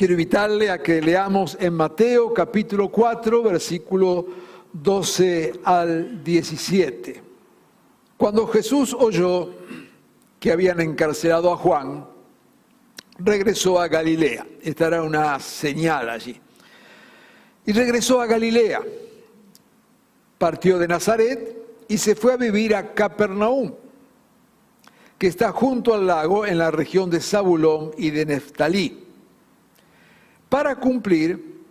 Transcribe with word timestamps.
Quiero 0.00 0.14
invitarle 0.14 0.70
a 0.70 0.82
que 0.82 1.02
leamos 1.02 1.58
en 1.60 1.74
Mateo 1.74 2.32
capítulo 2.32 2.88
4, 2.88 3.42
versículo 3.42 4.26
12 4.72 5.60
al 5.62 6.24
17. 6.24 7.22
Cuando 8.16 8.46
Jesús 8.46 8.96
oyó 8.98 9.50
que 10.38 10.52
habían 10.52 10.80
encarcelado 10.80 11.52
a 11.52 11.56
Juan, 11.58 12.06
regresó 13.18 13.78
a 13.78 13.88
Galilea. 13.88 14.46
Esta 14.62 14.86
era 14.86 15.02
una 15.02 15.38
señal 15.38 16.08
allí. 16.08 16.40
Y 17.66 17.72
regresó 17.72 18.22
a 18.22 18.26
Galilea. 18.26 18.80
Partió 20.38 20.78
de 20.78 20.88
Nazaret 20.88 21.84
y 21.88 21.98
se 21.98 22.14
fue 22.14 22.32
a 22.32 22.36
vivir 22.38 22.74
a 22.74 22.94
Capernaum, 22.94 23.74
que 25.18 25.26
está 25.26 25.52
junto 25.52 25.92
al 25.92 26.06
lago 26.06 26.46
en 26.46 26.56
la 26.56 26.70
región 26.70 27.10
de 27.10 27.20
Zabulón 27.20 27.90
y 27.98 28.08
de 28.08 28.24
Neftalí 28.24 29.09
para 30.50 30.74
cumplir 30.74 31.62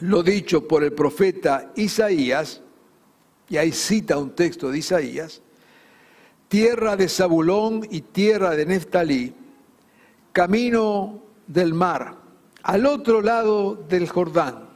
lo 0.00 0.22
dicho 0.22 0.68
por 0.68 0.84
el 0.84 0.92
profeta 0.92 1.72
Isaías, 1.74 2.60
y 3.48 3.56
ahí 3.56 3.72
cita 3.72 4.18
un 4.18 4.30
texto 4.30 4.70
de 4.70 4.78
Isaías, 4.78 5.40
tierra 6.48 6.94
de 6.94 7.08
Zabulón 7.08 7.88
y 7.90 8.02
tierra 8.02 8.50
de 8.50 8.66
Neftalí, 8.66 9.34
camino 10.32 11.22
del 11.46 11.72
mar, 11.72 12.16
al 12.62 12.84
otro 12.84 13.22
lado 13.22 13.74
del 13.74 14.08
Jordán, 14.08 14.66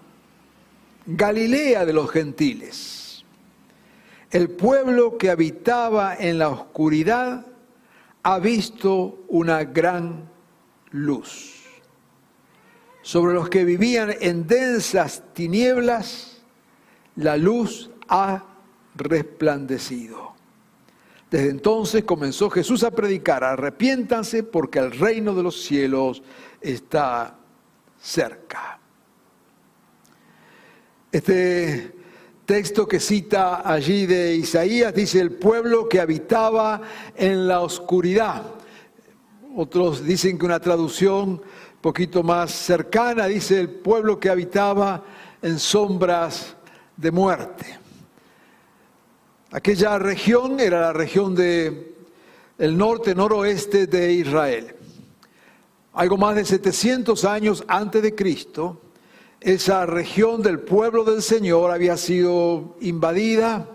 Galilea 1.05 1.85
de 1.85 1.93
los 1.93 2.11
gentiles. 2.11 3.25
El 4.31 4.49
pueblo 4.49 5.19
que 5.19 5.29
habitaba 5.29 6.17
en 6.17 6.39
la 6.39 6.49
oscuridad 6.49 7.45
ha 8.23 8.39
visto 8.39 9.25
una 9.29 9.65
gran 9.65 10.31
luz 10.93 11.60
sobre 13.11 13.35
los 13.35 13.49
que 13.49 13.65
vivían 13.65 14.15
en 14.21 14.47
densas 14.47 15.25
tinieblas, 15.35 16.43
la 17.17 17.37
luz 17.37 17.91
ha 18.09 18.45
resplandecido. 18.95 20.35
Desde 21.29 21.51
entonces 21.51 22.05
comenzó 22.05 22.49
Jesús 22.51 22.85
a 22.85 22.93
predicar, 22.93 23.43
arrepiéntanse 23.43 24.45
porque 24.45 24.79
el 24.79 24.93
reino 24.93 25.35
de 25.35 25.43
los 25.43 25.61
cielos 25.61 26.23
está 26.61 27.37
cerca. 28.01 28.79
Este 31.11 31.93
texto 32.47 32.87
que 32.87 33.01
cita 33.01 33.69
allí 33.69 34.07
de 34.07 34.37
Isaías 34.37 34.95
dice 34.95 35.19
el 35.19 35.33
pueblo 35.33 35.89
que 35.89 35.99
habitaba 35.99 36.81
en 37.17 37.49
la 37.49 37.61
oscuridad. 37.63 38.45
Otros 39.57 40.05
dicen 40.05 40.39
que 40.39 40.47
una 40.47 40.61
traducción 40.61 41.43
poquito 41.81 42.23
más 42.23 42.51
cercana, 42.51 43.27
dice 43.27 43.59
el 43.59 43.71
pueblo 43.71 44.21
que 44.21 44.29
habitaba 44.29 45.03
en 45.41 45.59
sombras 45.59 46.57
de 46.97 47.11
muerte. 47.11 47.79
Aquella 49.51 49.99
región 49.99 50.61
era 50.61 50.81
la 50.81 50.93
región 50.93 51.35
de 51.35 51.95
el 52.59 52.77
norte 52.77 53.15
noroeste 53.15 53.87
de 53.87 54.13
Israel. 54.13 54.75
Algo 55.95 56.19
más 56.19 56.37
de 56.37 56.45
700 56.45 57.25
años 57.25 57.65
antes 57.67 58.03
de 58.03 58.15
Cristo, 58.15 58.83
esa 59.41 59.87
región 59.87 60.43
del 60.43 60.61
pueblo 60.61 61.03
del 61.03 61.23
Señor 61.23 61.71
había 61.71 61.97
sido 61.97 62.77
invadida. 62.81 63.67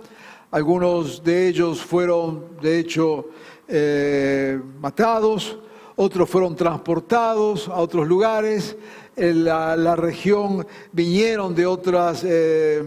Algunos 0.52 1.24
de 1.24 1.48
ellos 1.48 1.82
fueron, 1.82 2.58
de 2.62 2.80
hecho, 2.80 3.30
eh, 3.68 4.62
matados 4.80 5.58
otros 5.95 6.29
fueron 6.29 6.56
transportados 6.56 7.69
a 7.69 7.75
otros 7.75 8.07
lugares, 8.07 8.75
la, 9.16 9.95
región 9.95 10.67
vinieron 10.91 11.56
de, 11.56 11.66
otras, 11.66 12.23
eh, 12.25 12.83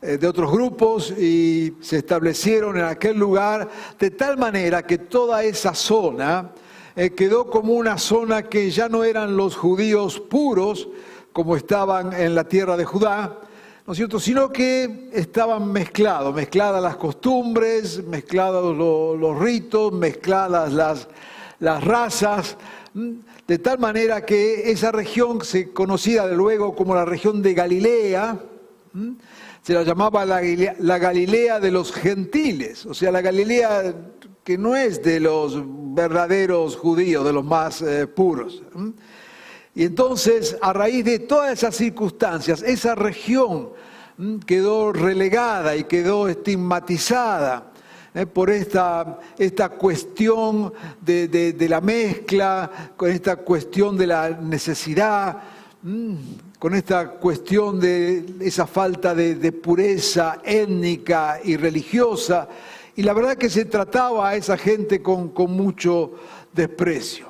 eh, 0.00 0.16
de 0.16 0.26
otros 0.26 0.50
grupos 0.50 1.10
y 1.10 1.74
se 1.80 1.98
establecieron 1.98 2.78
en 2.78 2.84
aquel 2.84 3.18
lugar, 3.18 3.68
de 3.98 4.10
tal 4.10 4.38
manera 4.38 4.82
que 4.82 4.98
toda 4.98 5.42
esa 5.44 5.74
zona 5.74 6.50
eh, 6.96 7.10
quedó 7.10 7.50
como 7.50 7.74
una 7.74 7.98
zona 7.98 8.44
que 8.44 8.70
ya 8.70 8.88
no 8.88 9.04
eran 9.04 9.36
los 9.36 9.54
judíos 9.54 10.18
puros, 10.18 10.88
como 11.32 11.56
estaban 11.56 12.14
en 12.14 12.34
la 12.34 12.44
tierra 12.44 12.76
de 12.76 12.86
Judá, 12.86 13.38
¿no 13.86 13.92
es 13.92 13.98
cierto? 13.98 14.18
Sino 14.18 14.50
que 14.50 15.10
estaban 15.12 15.70
mezclados, 15.70 16.34
mezcladas 16.34 16.82
las 16.82 16.96
costumbres, 16.96 18.02
mezclados 18.04 18.76
los 18.76 19.38
ritos, 19.38 19.92
mezcladas 19.92 20.72
las, 20.72 21.06
las 21.60 21.82
razas, 21.82 22.56
de 23.46 23.58
tal 23.58 23.78
manera 23.78 24.24
que 24.24 24.70
esa 24.70 24.92
región, 24.92 25.44
se 25.44 25.72
conocida 25.72 26.26
luego 26.26 26.74
como 26.74 26.94
la 26.94 27.04
región 27.04 27.42
de 27.42 27.54
Galilea, 27.54 28.38
se 29.62 29.74
la 29.74 29.82
llamaba 29.82 30.24
la, 30.24 30.98
Galilea 30.98 31.60
de 31.60 31.70
los 31.70 31.92
gentiles, 31.92 32.86
o 32.86 32.94
sea, 32.94 33.10
la 33.10 33.20
Galilea 33.20 33.94
que 34.44 34.56
no 34.56 34.76
es 34.76 35.02
de 35.02 35.20
los 35.20 35.62
verdaderos 35.94 36.76
judíos, 36.76 37.24
de 37.24 37.32
los 37.34 37.44
más 37.44 37.82
eh, 37.82 38.06
puros. 38.06 38.62
Y 39.74 39.84
entonces, 39.84 40.56
a 40.62 40.72
raíz 40.72 41.04
de 41.04 41.18
todas 41.18 41.52
esas 41.52 41.76
circunstancias, 41.76 42.62
esa 42.62 42.94
región 42.94 43.70
quedó 44.46 44.92
relegada 44.92 45.76
y 45.76 45.84
quedó 45.84 46.28
estigmatizada 46.28 47.72
eh, 48.18 48.26
por 48.26 48.50
esta, 48.50 49.20
esta 49.38 49.68
cuestión 49.68 50.72
de, 51.00 51.66
la 51.68 51.80
mezcla, 51.80 52.92
con 52.96 53.12
esta 53.12 53.36
cuestión 53.36 53.96
de 53.96 54.08
la 54.08 54.30
necesidad, 54.30 55.36
mm, 55.82 56.14
con 56.58 56.74
esta 56.74 57.10
cuestión 57.10 57.78
de 57.78 58.24
esa 58.40 58.66
falta 58.66 59.14
de, 59.14 59.52
pureza 59.52 60.40
étnica 60.42 61.38
y 61.44 61.56
religiosa. 61.56 62.48
Y 62.96 63.04
la 63.04 63.12
verdad 63.12 63.36
que 63.36 63.48
se 63.48 63.66
trataba 63.66 64.30
a 64.30 64.34
esa 64.34 64.56
gente 64.56 65.00
con, 65.00 65.28
con 65.28 65.52
mucho 65.52 66.14
desprecio. 66.52 67.28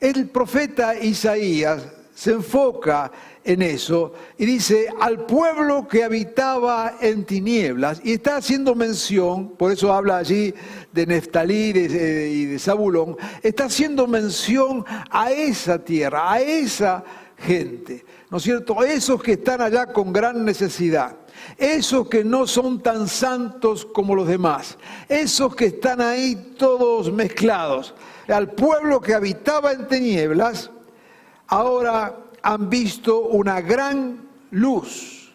El 0.00 0.30
profeta 0.30 0.98
Isaías 0.98 1.86
se 2.14 2.30
enfoca 2.30 3.12
en 3.44 3.62
eso 3.62 4.12
y 4.38 4.46
dice 4.46 4.88
al 5.00 5.26
pueblo 5.26 5.86
que 5.86 6.02
habitaba 6.02 6.96
en 7.00 7.24
tinieblas 7.24 8.00
y 8.02 8.14
está 8.14 8.36
haciendo 8.36 8.74
mención, 8.74 9.50
por 9.50 9.70
eso 9.70 9.92
habla 9.92 10.16
allí 10.16 10.54
de 10.92 11.06
Neftalí 11.06 11.70
y 11.70 12.44
de 12.46 12.58
Zabulón, 12.58 13.16
está 13.42 13.66
haciendo 13.66 14.06
mención 14.06 14.84
a 15.10 15.30
esa 15.30 15.78
tierra, 15.78 16.32
a 16.32 16.40
esa 16.40 17.04
gente, 17.36 18.04
¿no 18.30 18.38
es 18.38 18.42
cierto? 18.42 18.82
Esos 18.82 19.22
que 19.22 19.32
están 19.32 19.60
allá 19.60 19.86
con 19.86 20.12
gran 20.12 20.44
necesidad. 20.44 21.16
Esos 21.58 22.08
que 22.08 22.24
no 22.24 22.46
son 22.46 22.80
tan 22.80 23.06
santos 23.06 23.84
como 23.84 24.14
los 24.14 24.26
demás, 24.26 24.78
esos 25.08 25.54
que 25.54 25.66
están 25.66 26.00
ahí 26.00 26.54
todos 26.56 27.12
mezclados, 27.12 27.94
al 28.28 28.52
pueblo 28.52 29.00
que 29.00 29.14
habitaba 29.14 29.72
en 29.72 29.86
tinieblas, 29.86 30.70
ahora 31.48 32.23
han 32.44 32.68
visto 32.68 33.20
una 33.20 33.62
gran 33.62 34.28
luz 34.50 35.32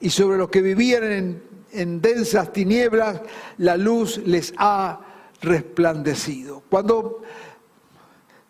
y 0.00 0.10
sobre 0.10 0.36
los 0.36 0.50
que 0.50 0.60
vivían 0.60 1.40
en, 1.72 2.00
densas 2.02 2.52
tinieblas, 2.52 3.22
la 3.56 3.76
luz 3.78 4.18
les 4.18 4.52
ha 4.58 5.00
resplandecido. 5.40 6.62
Cuando 6.68 7.22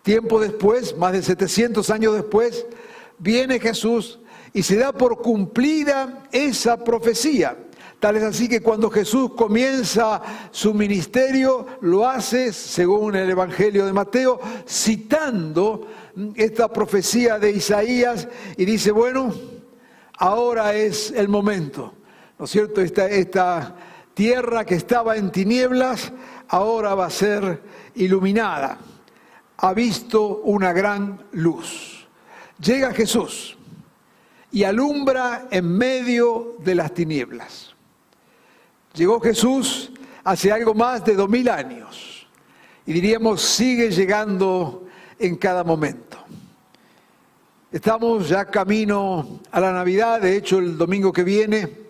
tiempo 0.02 0.40
después, 0.40 0.96
más 0.96 1.12
de 1.12 1.22
700 1.22 1.88
años 1.90 2.14
después, 2.14 2.66
viene 3.18 3.60
Jesús 3.60 4.18
y 4.52 4.64
se 4.64 4.76
da 4.76 4.92
por 4.92 5.22
cumplida 5.22 6.24
esa 6.32 6.82
profecía. 6.82 7.56
Tal 8.00 8.16
es 8.16 8.22
así 8.22 8.48
que 8.48 8.62
cuando 8.62 8.88
Jesús 8.88 9.32
comienza 9.36 10.22
su 10.50 10.72
ministerio, 10.72 11.66
lo 11.82 12.08
hace, 12.08 12.50
según 12.50 13.14
el 13.14 13.28
Evangelio 13.28 13.84
de 13.84 13.92
Mateo, 13.92 14.40
citando 14.66 15.86
esta 16.34 16.72
profecía 16.72 17.38
de 17.38 17.50
Isaías 17.50 18.26
y 18.56 18.64
dice, 18.64 18.90
bueno, 18.90 19.34
ahora 20.16 20.74
es 20.74 21.10
el 21.10 21.28
momento. 21.28 21.92
¿no 22.38 22.46
es 22.46 22.50
cierto? 22.50 22.80
Esta, 22.80 23.06
esta 23.06 23.76
tierra 24.14 24.64
que 24.64 24.76
estaba 24.76 25.18
en 25.18 25.30
tinieblas 25.30 26.10
ahora 26.48 26.94
va 26.94 27.04
a 27.04 27.10
ser 27.10 27.62
iluminada. 27.96 28.78
Ha 29.58 29.74
visto 29.74 30.38
una 30.38 30.72
gran 30.72 31.22
luz. 31.32 32.06
Llega 32.58 32.94
Jesús 32.94 33.58
y 34.50 34.64
alumbra 34.64 35.48
en 35.50 35.76
medio 35.76 36.56
de 36.60 36.74
las 36.74 36.94
tinieblas. 36.94 37.74
Llegó 38.94 39.20
Jesús 39.20 39.92
hace 40.24 40.50
algo 40.50 40.74
más 40.74 41.04
de 41.04 41.14
dos 41.14 41.28
mil 41.28 41.48
años 41.48 42.26
y 42.86 42.92
diríamos 42.92 43.40
sigue 43.40 43.90
llegando 43.90 44.86
en 45.18 45.36
cada 45.36 45.62
momento. 45.62 46.18
Estamos 47.70 48.28
ya 48.28 48.46
camino 48.46 49.40
a 49.52 49.60
la 49.60 49.72
Navidad, 49.72 50.20
de 50.20 50.36
hecho 50.36 50.58
el 50.58 50.76
domingo 50.76 51.12
que 51.12 51.22
viene 51.22 51.80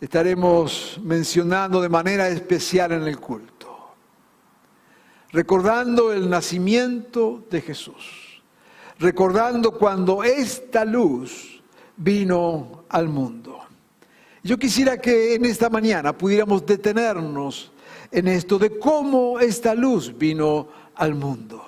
estaremos 0.00 0.98
mencionando 1.04 1.80
de 1.80 1.88
manera 1.88 2.26
especial 2.26 2.90
en 2.90 3.04
el 3.04 3.20
culto, 3.20 3.94
recordando 5.30 6.12
el 6.12 6.28
nacimiento 6.28 7.44
de 7.48 7.60
Jesús, 7.60 8.42
recordando 8.98 9.78
cuando 9.78 10.24
esta 10.24 10.84
luz 10.84 11.62
vino 11.96 12.84
al 12.88 13.08
mundo. 13.08 13.60
Yo 14.44 14.58
quisiera 14.58 15.00
que 15.00 15.34
en 15.34 15.44
esta 15.44 15.70
mañana 15.70 16.16
pudiéramos 16.16 16.66
detenernos 16.66 17.70
en 18.10 18.26
esto 18.26 18.58
de 18.58 18.76
cómo 18.78 19.38
esta 19.38 19.74
luz 19.74 20.12
vino 20.16 20.68
al 20.96 21.14
mundo. 21.14 21.66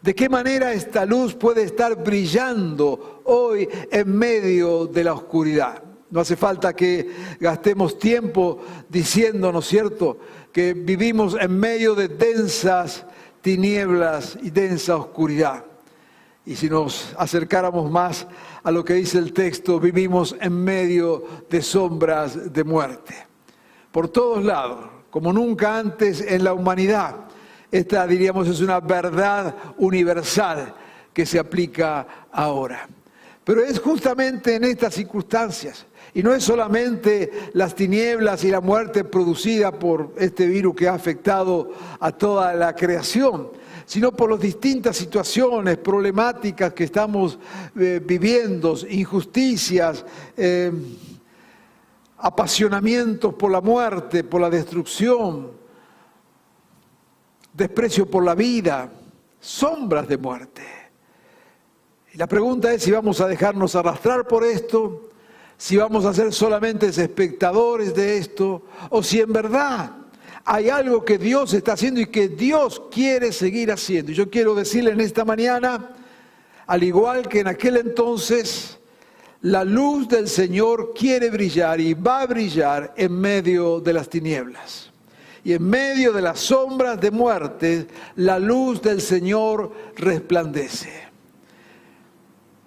¿De 0.00 0.14
qué 0.14 0.28
manera 0.28 0.72
esta 0.72 1.04
luz 1.04 1.34
puede 1.34 1.64
estar 1.64 2.02
brillando 2.02 3.22
hoy 3.24 3.68
en 3.90 4.16
medio 4.16 4.86
de 4.86 5.04
la 5.04 5.12
oscuridad? 5.12 5.82
No 6.10 6.20
hace 6.20 6.36
falta 6.36 6.74
que 6.74 7.10
gastemos 7.38 7.98
tiempo 7.98 8.58
diciendo, 8.88 9.52
¿no 9.52 9.58
es 9.58 9.66
cierto?, 9.66 10.18
que 10.50 10.72
vivimos 10.72 11.36
en 11.38 11.58
medio 11.58 11.94
de 11.94 12.08
densas 12.08 13.04
tinieblas 13.42 14.38
y 14.42 14.50
densa 14.50 14.96
oscuridad. 14.96 15.64
Y 16.48 16.56
si 16.56 16.70
nos 16.70 17.14
acercáramos 17.18 17.90
más 17.90 18.26
a 18.62 18.70
lo 18.70 18.82
que 18.82 18.94
dice 18.94 19.18
el 19.18 19.34
texto, 19.34 19.78
vivimos 19.78 20.34
en 20.40 20.64
medio 20.64 21.22
de 21.50 21.60
sombras 21.60 22.50
de 22.50 22.64
muerte. 22.64 23.14
Por 23.92 24.08
todos 24.08 24.42
lados, 24.42 24.86
como 25.10 25.30
nunca 25.30 25.78
antes 25.78 26.22
en 26.22 26.44
la 26.44 26.54
humanidad. 26.54 27.16
Esta, 27.70 28.06
diríamos, 28.06 28.48
es 28.48 28.62
una 28.62 28.80
verdad 28.80 29.54
universal 29.76 30.74
que 31.12 31.26
se 31.26 31.38
aplica 31.38 32.06
ahora. 32.32 32.88
Pero 33.44 33.62
es 33.62 33.78
justamente 33.78 34.54
en 34.54 34.64
estas 34.64 34.94
circunstancias 34.94 35.84
y 36.14 36.22
no 36.22 36.32
es 36.32 36.44
solamente 36.44 37.30
las 37.52 37.74
tinieblas 37.74 38.42
y 38.44 38.50
la 38.50 38.62
muerte 38.62 39.04
producida 39.04 39.70
por 39.70 40.14
este 40.16 40.46
virus 40.46 40.74
que 40.74 40.88
ha 40.88 40.94
afectado 40.94 41.74
a 42.00 42.10
toda 42.10 42.54
la 42.54 42.74
creación, 42.74 43.50
sino 43.88 44.12
por 44.12 44.30
las 44.30 44.38
distintas 44.38 44.98
situaciones 44.98 45.78
problemáticas 45.78 46.74
que 46.74 46.84
estamos 46.84 47.38
eh, 47.74 48.02
viviendo, 48.04 48.76
injusticias, 48.86 50.04
eh, 50.36 50.70
apasionamientos 52.18 53.32
por 53.32 53.50
la 53.50 53.62
muerte, 53.62 54.24
por 54.24 54.42
la 54.42 54.50
destrucción, 54.50 55.52
desprecio 57.54 58.04
por 58.04 58.22
la 58.22 58.34
vida, 58.34 58.90
sombras 59.40 60.06
de 60.06 60.18
muerte. 60.18 60.62
Y 62.12 62.18
la 62.18 62.26
pregunta 62.26 62.70
es 62.70 62.82
si 62.82 62.90
vamos 62.90 63.22
a 63.22 63.26
dejarnos 63.26 63.74
arrastrar 63.74 64.28
por 64.28 64.44
esto 64.44 65.08
si 65.56 65.76
vamos 65.76 66.04
a 66.04 66.14
ser 66.14 66.32
solamente 66.32 66.86
espectadores 66.86 67.92
de 67.92 68.18
esto 68.18 68.62
o 68.90 69.02
si 69.02 69.20
en 69.20 69.32
verdad 69.32 69.90
hay 70.50 70.70
algo 70.70 71.04
que 71.04 71.18
Dios 71.18 71.52
está 71.52 71.74
haciendo 71.74 72.00
y 72.00 72.06
que 72.06 72.26
Dios 72.26 72.80
quiere 72.90 73.32
seguir 73.32 73.70
haciendo. 73.70 74.12
Y 74.12 74.14
yo 74.14 74.30
quiero 74.30 74.54
decirle 74.54 74.92
en 74.92 75.00
esta 75.02 75.22
mañana, 75.22 75.90
al 76.66 76.82
igual 76.82 77.28
que 77.28 77.40
en 77.40 77.48
aquel 77.48 77.76
entonces, 77.76 78.78
la 79.42 79.62
luz 79.62 80.08
del 80.08 80.26
Señor 80.26 80.94
quiere 80.94 81.28
brillar 81.28 81.82
y 81.82 81.92
va 81.92 82.22
a 82.22 82.26
brillar 82.26 82.94
en 82.96 83.12
medio 83.12 83.78
de 83.80 83.92
las 83.92 84.08
tinieblas. 84.08 84.90
Y 85.44 85.52
en 85.52 85.68
medio 85.68 86.14
de 86.14 86.22
las 86.22 86.40
sombras 86.40 86.98
de 86.98 87.10
muerte, 87.10 87.86
la 88.16 88.38
luz 88.38 88.80
del 88.80 89.02
Señor 89.02 89.70
resplandece. 89.96 91.08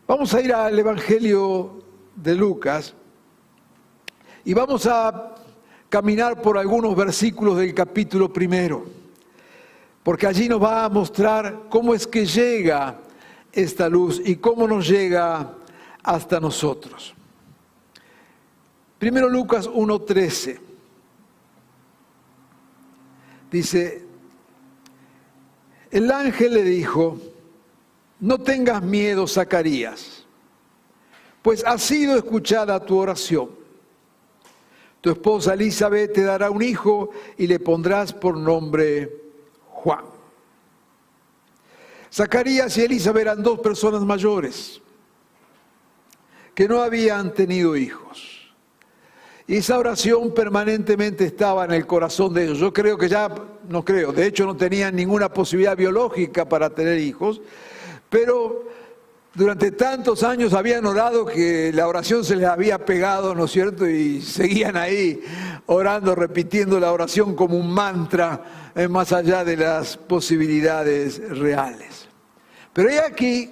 Vamos 0.08 0.32
a 0.36 0.42
ir 0.42 0.54
al 0.54 0.78
Evangelio 0.78 1.84
de 2.16 2.36
Lucas 2.36 2.94
y 4.46 4.54
vamos 4.54 4.86
a 4.86 5.34
caminar 5.92 6.42
por 6.42 6.58
algunos 6.58 6.96
versículos 6.96 7.58
del 7.58 7.76
capítulo 7.76 8.32
primero, 8.32 8.86
porque 10.02 10.26
allí 10.26 10.48
nos 10.48 10.64
va 10.64 10.86
a 10.86 10.90
mostrar 10.90 11.66
cómo 11.70 11.94
es 11.94 12.08
que 12.08 12.26
llega 12.26 12.98
esta 13.52 13.90
luz 13.90 14.20
y 14.26 14.38
cómo 14.38 14.68
nos 14.68 14.88
llega 14.88 15.54
hasta 16.02 16.40
nosotros. 16.40 17.14
Primero 18.98 19.30
Lucas 19.30 19.70
1.13 19.70 20.60
dice, 23.52 24.06
el 25.92 26.10
ángel 26.10 26.54
le 26.54 26.64
dijo, 26.64 27.20
no 28.22 28.38
tengas 28.38 28.82
miedo, 28.82 29.28
Zacarías 29.28 30.22
pues 31.42 31.64
ha 31.66 31.78
sido 31.78 32.16
escuchada 32.16 32.80
tu 32.80 32.98
oración. 32.98 33.61
Tu 35.02 35.10
esposa 35.10 35.56
Elizabeth 35.56 36.14
te 36.14 36.22
dará 36.22 36.52
un 36.52 36.62
hijo 36.62 37.10
y 37.38 37.48
le 37.48 37.60
pondrás 37.60 38.14
por 38.14 38.38
nombre 38.38 39.12
Juan. 39.68 40.06
Zacarías 42.14 42.78
y 42.78 42.84
Elizabeth 42.84 43.22
eran 43.22 43.42
dos 43.42 43.60
personas 43.60 44.04
mayores 44.04 44.82
que 46.54 46.68
no 46.68 46.82
habían 46.82 47.34
tenido 47.34 47.76
hijos. 47.76 48.54
Y 49.48 49.58
esa 49.58 49.80
oración 49.80 50.34
permanentemente 50.34 51.26
estaba 51.26 51.66
en 51.66 51.72
el 51.72 51.88
corazón 51.88 52.34
de 52.34 52.44
ellos. 52.44 52.60
Yo 52.60 52.72
creo 52.72 52.98
que 52.98 53.10
ya, 53.10 53.34
no 53.68 53.84
creo, 53.84 54.12
de 54.12 54.28
hecho 54.28 54.46
no 54.46 54.56
tenían 54.56 54.96
ninguna 54.96 55.34
posibilidad 55.34 55.76
biológica 55.76 56.48
para 56.48 56.70
tener 56.70 57.00
hijos, 57.00 57.42
pero 58.10 58.68
durante 59.34 59.72
tantos 59.72 60.24
años 60.24 60.54
habían 60.54 60.86
orado 60.86 61.26
que 61.26 61.72
la 61.74 61.88
oración 61.88 62.26
se 62.26 62.36
les 62.36 62.48
había 62.48 62.86
pegado, 62.86 63.34
¿no 63.34 63.46
es 63.46 63.52
cierto? 63.52 63.88
Y 63.88 64.22
seguían 64.22 64.76
ahí 64.76 65.22
orando, 65.68 66.16
repitiendo 66.16 66.80
la 66.80 66.92
oración 66.92 67.34
como 67.36 67.58
un 67.58 67.72
mantra, 67.72 68.72
eh, 68.76 68.88
más 68.90 69.14
allá 69.14 69.46
de 69.46 69.56
las 69.56 69.96
posibilidades 69.96 71.38
reales. 71.40 72.10
Pero 72.74 72.90
hay 72.90 72.98
aquí 72.98 73.52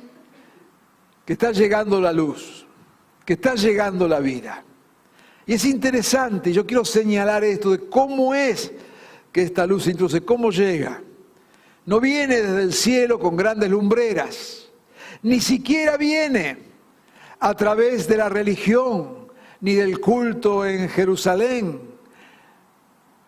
que 1.25 1.33
está 1.33 1.51
llegando 1.53 2.01
la 2.01 2.11
luz, 2.11 2.65
que 3.23 3.33
está 3.33 3.55
llegando 3.55 4.07
la 4.07 4.19
vida. 4.19 4.63
Y 5.45 5.53
es 5.53 5.63
interesante, 5.63 6.51
yo 6.51 6.65
quiero 6.65 6.83
señalar 6.83 7.43
esto 7.45 7.71
de 7.71 7.87
cómo 7.87 8.33
es 8.33 8.71
que 9.31 9.43
esta 9.43 9.65
luz 9.65 9.87
introduce, 9.87 10.21
cómo 10.21 10.51
llega. 10.51 11.01
No 11.85 12.01
viene 12.01 12.41
desde 12.41 12.63
el 12.63 12.73
cielo 12.73 13.17
con 13.17 13.37
grandes 13.37 13.69
lumbreras 13.69 14.58
ni 15.21 15.39
siquiera 15.39 15.97
viene 15.97 16.57
a 17.39 17.53
través 17.53 18.07
de 18.07 18.17
la 18.17 18.29
religión, 18.29 19.27
ni 19.61 19.75
del 19.75 19.99
culto 19.99 20.65
en 20.65 20.89
Jerusalén, 20.89 21.81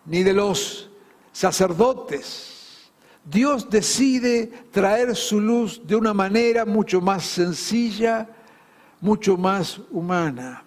ni 0.06 0.22
de 0.22 0.32
los 0.32 0.90
sacerdotes. 1.32 2.90
Dios 3.24 3.70
decide 3.70 4.46
traer 4.70 5.14
su 5.14 5.40
luz 5.40 5.80
de 5.86 5.94
una 5.94 6.12
manera 6.12 6.64
mucho 6.64 7.00
más 7.00 7.24
sencilla, 7.24 8.28
mucho 9.00 9.36
más 9.36 9.80
humana. 9.90 10.64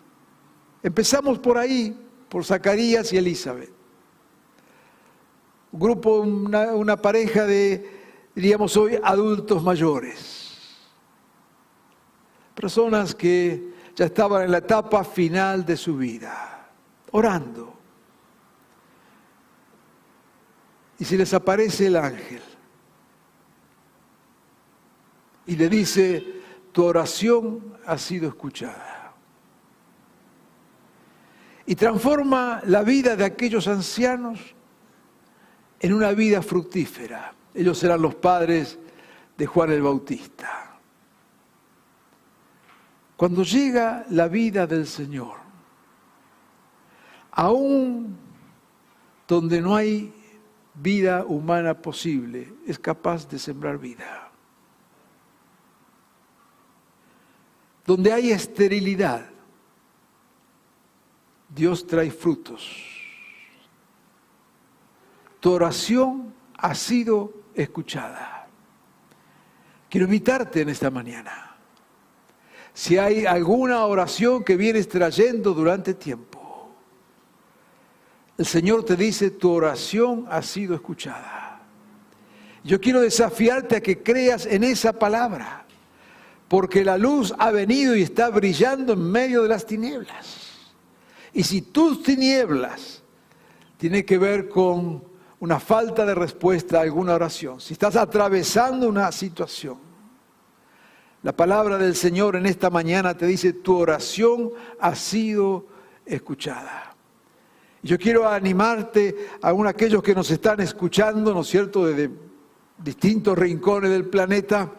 Empezamos 0.81 1.39
por 1.39 1.57
ahí, 1.57 1.95
por 2.29 2.45
Zacarías 2.45 3.11
y 3.11 3.17
Elizabeth. 3.17 3.71
Un 5.71 5.79
grupo, 5.79 6.19
una, 6.21 6.73
una 6.73 6.95
pareja 6.95 7.45
de, 7.45 7.89
diríamos 8.33 8.77
hoy, 8.77 8.97
adultos 9.03 9.61
mayores 9.61 10.44
personas 12.55 13.13
que 13.13 13.75
ya 13.95 14.05
estaban 14.05 14.43
en 14.43 14.51
la 14.51 14.59
etapa 14.59 15.03
final 15.03 15.65
de 15.65 15.77
su 15.77 15.97
vida, 15.97 16.69
orando. 17.11 17.73
Y 20.97 21.05
se 21.05 21.17
les 21.17 21.33
aparece 21.33 21.87
el 21.87 21.97
ángel 21.97 22.41
y 25.45 25.55
le 25.55 25.69
dice, 25.69 26.41
tu 26.71 26.83
oración 26.83 27.77
ha 27.85 27.97
sido 27.97 28.27
escuchada. 28.29 29.13
Y 31.65 31.75
transforma 31.75 32.61
la 32.65 32.83
vida 32.83 33.15
de 33.15 33.25
aquellos 33.25 33.67
ancianos 33.67 34.39
en 35.79 35.93
una 35.93 36.11
vida 36.11 36.41
fructífera. 36.41 37.33
Ellos 37.53 37.77
serán 37.77 38.01
los 38.01 38.15
padres 38.15 38.77
de 39.37 39.45
Juan 39.45 39.71
el 39.71 39.81
Bautista. 39.81 40.64
Cuando 43.17 43.43
llega 43.43 44.05
la 44.09 44.27
vida 44.27 44.67
del 44.67 44.85
Señor, 44.85 45.37
aún 47.31 48.17
donde 49.27 49.61
no 49.61 49.75
hay 49.75 50.13
vida 50.73 51.23
humana 51.25 51.73
posible, 51.81 52.53
es 52.67 52.77
capaz 52.77 53.27
de 53.27 53.39
sembrar 53.39 53.77
vida. 53.77 54.29
Donde 57.85 58.11
hay 58.11 58.31
esterilidad, 58.31 59.25
Dios 61.47 61.87
trae 61.87 62.11
frutos. 62.11 62.69
Tu 65.39 65.51
oración 65.51 66.33
ha 66.57 66.75
sido 66.75 67.31
escuchada. 67.53 68.47
Quiero 69.89 70.05
invitarte 70.05 70.61
en 70.61 70.69
esta 70.69 70.89
mañana. 70.89 71.54
Si 72.75 72.97
hay 72.97 73.25
alguna 73.25 73.85
oración 73.85 74.43
que 74.43 74.57
vienes 74.57 74.89
trayendo 74.89 75.53
durante 75.53 75.93
tiempo, 75.93 76.69
el 78.37 78.45
Señor 78.45 78.83
te 78.83 78.97
dice, 78.97 79.31
tu 79.31 79.49
oración 79.49 80.25
ha 80.29 80.41
sido 80.41 80.75
escuchada. 80.75 81.61
Yo 82.65 82.81
quiero 82.81 82.99
desafiarte 82.99 83.77
a 83.77 83.81
que 83.81 84.03
creas 84.03 84.45
en 84.45 84.65
esa 84.65 84.91
palabra, 84.91 85.65
porque 86.49 86.83
la 86.83 86.97
luz 86.97 87.33
ha 87.39 87.49
venido 87.49 87.95
y 87.95 88.01
está 88.01 88.29
brillando 88.29 88.91
en 88.91 89.09
medio 89.09 89.43
de 89.43 89.49
las 89.49 89.65
tinieblas. 89.65 90.49
Y 91.31 91.43
si 91.43 91.61
tus 91.61 92.03
tinieblas 92.03 93.01
tienen 93.77 94.05
que 94.05 94.17
ver 94.17 94.49
con 94.49 95.01
una 95.39 95.61
falta 95.61 96.05
de 96.05 96.13
respuesta 96.13 96.79
a 96.79 96.81
alguna 96.81 97.13
oración, 97.13 97.61
si 97.61 97.71
estás 97.71 97.95
atravesando 97.95 98.89
una 98.89 99.09
situación, 99.13 99.84
la 101.25 101.35
palabra 101.35 101.79
del 101.79 101.95
Señor 101.95 102.35
en 102.35 102.45
esta 102.45 102.69
mañana 102.69 103.17
te 103.17 103.25
dice, 103.25 103.51
tu 103.51 103.75
oración 103.75 104.51
ha 104.79 104.93
sido 104.93 105.65
escuchada. 106.05 106.95
Yo 107.81 107.97
quiero 107.97 108.29
animarte 108.29 109.29
a 109.41 109.49
aquellos 109.67 110.03
que 110.03 110.13
nos 110.13 110.29
están 110.29 110.59
escuchando, 110.59 111.33
¿no 111.33 111.41
es 111.41 111.47
cierto?, 111.47 111.87
desde 111.87 112.11
distintos 112.77 113.35
rincones 113.35 113.89
del 113.89 114.05
planeta. 114.05 114.73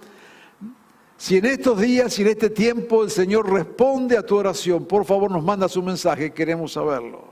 Si 1.16 1.36
en 1.36 1.46
estos 1.46 1.80
días 1.80 2.16
y 2.20 2.22
en 2.22 2.28
este 2.28 2.50
tiempo 2.50 3.02
el 3.02 3.10
Señor 3.10 3.52
responde 3.52 4.16
a 4.16 4.24
tu 4.24 4.36
oración, 4.36 4.84
por 4.84 5.04
favor 5.04 5.32
nos 5.32 5.42
manda 5.42 5.68
su 5.68 5.82
mensaje, 5.82 6.32
queremos 6.32 6.74
saberlo. 6.74 7.24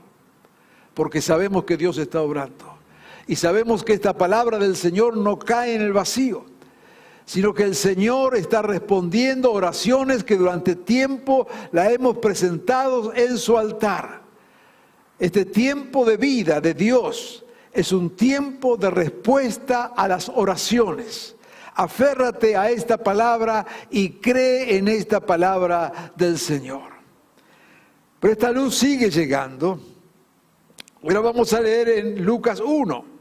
Porque 0.93 1.21
sabemos 1.21 1.63
que 1.63 1.77
Dios 1.77 1.97
está 1.99 2.21
obrando. 2.21 2.65
Y 3.27 3.37
sabemos 3.37 3.81
que 3.81 3.93
esta 3.93 4.17
palabra 4.17 4.59
del 4.59 4.75
Señor 4.75 5.15
no 5.15 5.39
cae 5.39 5.75
en 5.75 5.83
el 5.83 5.93
vacío, 5.93 6.43
sino 7.25 7.53
que 7.53 7.63
el 7.63 7.75
Señor 7.75 8.35
está 8.35 8.61
respondiendo 8.61 9.51
oraciones 9.51 10.23
que 10.23 10.37
durante 10.37 10.75
tiempo 10.75 11.47
la 11.71 11.91
hemos 11.91 12.19
presentado 12.19 13.13
en 13.15 13.37
su 13.37 13.57
altar. 13.57 14.21
Este 15.17 15.45
tiempo 15.45 16.05
de 16.05 16.17
vida 16.17 16.61
de 16.61 16.73
Dios 16.75 17.43
es 17.73 17.91
un 17.91 18.15
tiempo 18.15 18.77
de 18.77 18.91
respuesta 18.91 19.93
a 19.95 20.07
las 20.07 20.29
oraciones. 20.29 21.35
Aférrate 21.73 22.55
a 22.55 22.69
esta 22.69 22.97
palabra 22.97 23.65
y 23.89 24.11
cree 24.11 24.77
en 24.77 24.87
esta 24.87 25.19
palabra 25.19 26.13
del 26.15 26.37
Señor. 26.37 26.93
Pero 28.19 28.33
esta 28.33 28.51
luz 28.51 28.75
sigue 28.75 29.09
llegando. 29.09 29.79
Ahora 31.03 31.19
vamos 31.19 31.53
a 31.53 31.59
leer 31.59 31.89
en 31.89 32.23
Lucas 32.23 32.59
1 32.59 33.14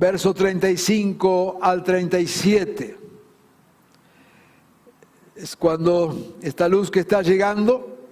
verso 0.00 0.32
35 0.32 1.58
al 1.60 1.84
37. 1.84 2.98
Es 5.36 5.54
cuando 5.54 6.36
esta 6.40 6.66
luz 6.68 6.90
que 6.90 7.00
está 7.00 7.20
llegando 7.20 8.08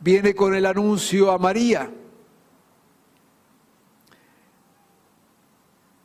viene 0.00 0.34
con 0.34 0.56
el 0.56 0.66
anuncio 0.66 1.30
a 1.30 1.38
María. 1.38 1.88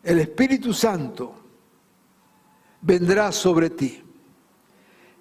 El 0.03 0.19
Espíritu 0.19 0.71
Santo 0.75 1.33
vendrá 2.81 3.31
sobre 3.31 3.71
ti 3.71 4.03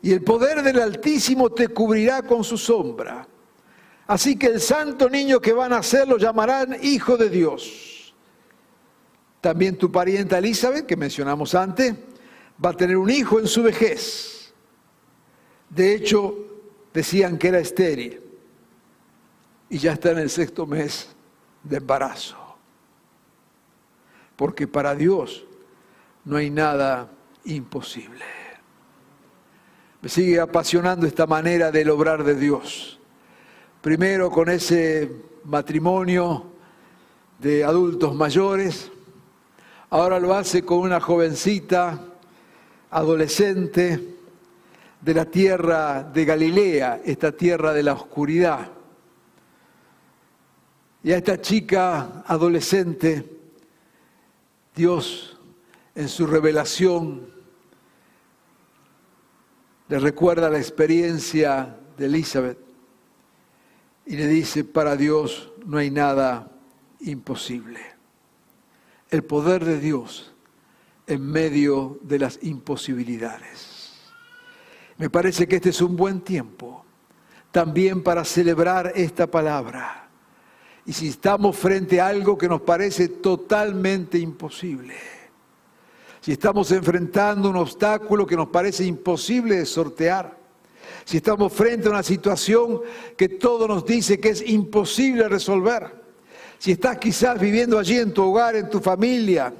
y 0.03 0.13
el 0.13 0.23
poder 0.23 0.63
del 0.63 0.83
Altísimo 0.83 1.49
te 1.49 1.69
cubrirá 1.69 2.21
con 2.21 2.45
su 2.45 2.59
sombra. 2.59 3.27
Así 4.07 4.37
que 4.37 4.49
el 4.49 4.61
santo 4.61 5.09
niño 5.09 5.41
que 5.41 5.55
van 5.55 5.73
a 5.73 5.77
nacer 5.77 6.07
lo 6.07 6.19
llamarán 6.19 6.77
Hijo 6.83 7.17
de 7.17 7.31
Dios. 7.31 7.94
También 9.45 9.77
tu 9.77 9.93
parienta 9.93 10.39
Elizabeth, 10.39 10.87
que 10.87 10.97
mencionamos 10.97 11.55
antes, 11.55 11.95
va 12.65 12.71
a 12.71 12.77
tener 12.79 12.97
un 12.97 13.11
hijo 13.11 13.39
en 13.39 13.47
su 13.47 13.63
vejez. 13.63 14.55
De 15.69 15.95
hecho, 15.95 16.35
decían 16.95 17.37
que 17.37 17.49
era 17.49 17.59
estéril 17.59 18.23
y 19.69 19.77
ya 19.77 19.93
está 19.93 20.13
en 20.13 20.21
el 20.21 20.31
sexto 20.31 20.67
mes 20.67 21.15
de 21.63 21.77
embarazo. 21.77 22.39
Porque 24.35 24.67
para 24.67 24.95
Dios 24.95 25.45
no 26.25 26.39
hay 26.39 26.49
nada 26.49 27.11
imposible. 27.45 28.25
Me 30.01 30.09
sigue 30.09 30.41
apasionando 30.41 31.07
esta 31.07 31.27
manera 31.27 31.71
del 31.71 31.91
obrar 31.91 32.25
de 32.25 32.35
Dios. 32.35 32.99
Primero 33.83 34.31
con 34.31 34.49
ese 34.49 35.13
matrimonio 35.45 36.47
de 37.39 37.63
adultos 37.63 38.15
mayores, 38.15 38.91
Ahora 39.95 40.19
lo 40.19 40.35
hace 40.35 40.65
con 40.65 40.79
una 40.79 41.01
jovencita, 41.01 42.01
adolescente, 42.91 44.17
de 45.01 45.15
la 45.15 45.25
tierra 45.25 46.03
de 46.03 46.25
Galilea, 46.25 47.01
esta 47.05 47.31
tierra 47.31 47.73
de 47.73 47.85
la 47.85 47.93
oscuridad. 47.93 48.73
Y 51.05 51.13
a 51.13 51.17
esta 51.17 51.41
chica 51.41 52.25
adolescente, 52.27 53.25
Dios 54.75 55.39
en 55.95 56.09
su 56.09 56.27
revelación 56.27 57.29
le 59.87 59.99
recuerda 60.01 60.51
la 60.51 60.59
experiencia 60.59 61.77
de 61.97 62.07
Elizabeth 62.07 62.59
y 64.07 64.17
le 64.17 64.27
dice, 64.27 64.65
para 64.65 64.97
Dios 64.97 65.53
no 65.65 65.79
hay 65.79 65.93
nada 65.93 66.51
imposible 66.99 67.94
el 69.15 69.23
poder 69.23 69.65
de 69.65 69.79
Dios 69.79 70.33
en 71.07 71.25
medio 71.25 72.01
de 72.03 72.19
las 72.19 72.41
imposibilidades. 72.43 73.93
Me 74.99 75.09
parece 75.09 75.47
que 75.47 75.57
este 75.57 75.71
es 75.71 75.81
un 75.81 75.97
buen 75.97 76.21
tiempo 76.21 76.85
también 77.53 78.03
para 78.03 78.25
celebrar 78.25 78.93
esta 78.97 79.29
palabra. 79.29 80.09
Y 80.85 80.93
si 80.93 81.09
estamos 81.09 81.57
frente 81.57 82.01
a 82.01 82.09
algo 82.09 82.37
que 82.37 82.49
nos 82.49 82.63
parece 82.63 83.09
totalmente 83.09 84.19
imposible, 84.19 84.97
si 86.21 86.33
estamos 86.33 86.73
enfrentando 86.73 87.51
un 87.51 87.57
obstáculo 87.57 88.27
que 88.27 88.37
nos 88.37 88.49
parece 88.49 88.85
imposible 88.85 89.59
de 89.59 89.67
sortear, 89.67 90.37
si 91.05 91.19
estamos 91.19 91.53
frente 91.53 91.87
a 91.87 91.93
una 91.93 92.03
situación 92.03 92.81
que 93.17 93.29
todo 93.29 93.69
nos 93.69 93.85
dice 93.85 94.19
que 94.19 94.31
es 94.31 94.43
imposible 94.49 95.29
resolver, 95.29 96.04
si 96.65 96.73
estás 96.73 96.97
quizás 96.97 97.39
viviendo 97.39 97.79
allí 97.79 97.99
en 97.99 98.15
tu 98.15 98.23
hogar, 98.23 98.57
en 98.57 98.71
tu 98.71 98.81
familia, 98.81 99.53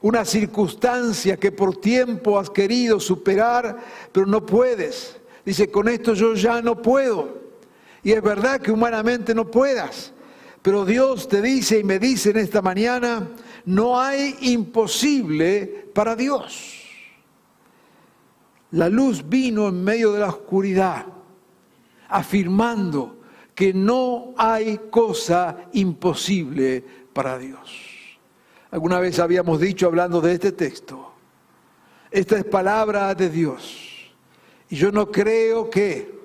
una 0.00 0.24
circunstancia 0.24 1.36
que 1.36 1.52
por 1.52 1.76
tiempo 1.76 2.36
has 2.36 2.50
querido 2.50 2.98
superar, 2.98 3.78
pero 4.10 4.26
no 4.26 4.44
puedes. 4.44 5.20
Dice, 5.44 5.70
con 5.70 5.88
esto 5.88 6.14
yo 6.14 6.34
ya 6.34 6.60
no 6.60 6.82
puedo. 6.82 7.42
Y 8.02 8.10
es 8.10 8.20
verdad 8.20 8.60
que 8.60 8.72
humanamente 8.72 9.36
no 9.36 9.48
puedas. 9.48 10.12
Pero 10.62 10.84
Dios 10.84 11.28
te 11.28 11.40
dice 11.40 11.78
y 11.78 11.84
me 11.84 12.00
dice 12.00 12.30
en 12.30 12.38
esta 12.38 12.60
mañana, 12.60 13.28
no 13.64 14.00
hay 14.00 14.36
imposible 14.40 15.90
para 15.94 16.16
Dios. 16.16 16.82
La 18.72 18.88
luz 18.88 19.28
vino 19.28 19.68
en 19.68 19.84
medio 19.84 20.10
de 20.10 20.18
la 20.18 20.30
oscuridad, 20.30 21.06
afirmando 22.08 23.21
que 23.54 23.74
no 23.74 24.34
hay 24.36 24.78
cosa 24.90 25.66
imposible 25.72 26.84
para 27.12 27.38
Dios. 27.38 28.18
Alguna 28.70 28.98
vez 28.98 29.18
habíamos 29.18 29.60
dicho 29.60 29.86
hablando 29.86 30.20
de 30.20 30.32
este 30.32 30.52
texto, 30.52 31.12
esta 32.10 32.38
es 32.38 32.44
palabra 32.44 33.14
de 33.14 33.28
Dios. 33.28 34.12
Y 34.70 34.76
yo 34.76 34.90
no 34.90 35.10
creo 35.10 35.68
que 35.68 36.18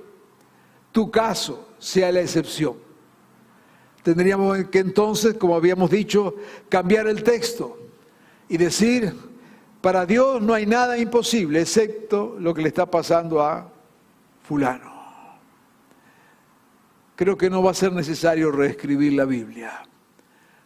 tu 0.91 1.11
caso 1.11 1.67
sea 1.77 2.11
la 2.11 2.21
excepción. 2.21 2.75
Tendríamos 4.03 4.57
que 4.65 4.79
entonces, 4.79 5.33
como 5.33 5.55
habíamos 5.55 5.89
dicho, 5.89 6.35
cambiar 6.69 7.07
el 7.07 7.23
texto 7.23 7.77
y 8.47 8.55
decir, 8.55 9.13
para 9.81 10.05
Dios 10.05 10.41
no 10.41 10.53
hay 10.53 10.65
nada 10.65 10.97
imposible, 10.97 11.61
excepto 11.61 12.37
lo 12.39 12.53
que 12.53 12.61
le 12.61 12.69
está 12.69 12.89
pasando 12.89 13.41
a 13.41 13.69
fulano 14.43 14.96
creo 17.17 17.35
que 17.37 17.49
no 17.49 17.63
va 17.63 17.71
a 17.71 17.73
ser 17.73 17.91
necesario 17.91 18.51
reescribir 18.51 19.13
la 19.13 19.25
Biblia, 19.25 19.83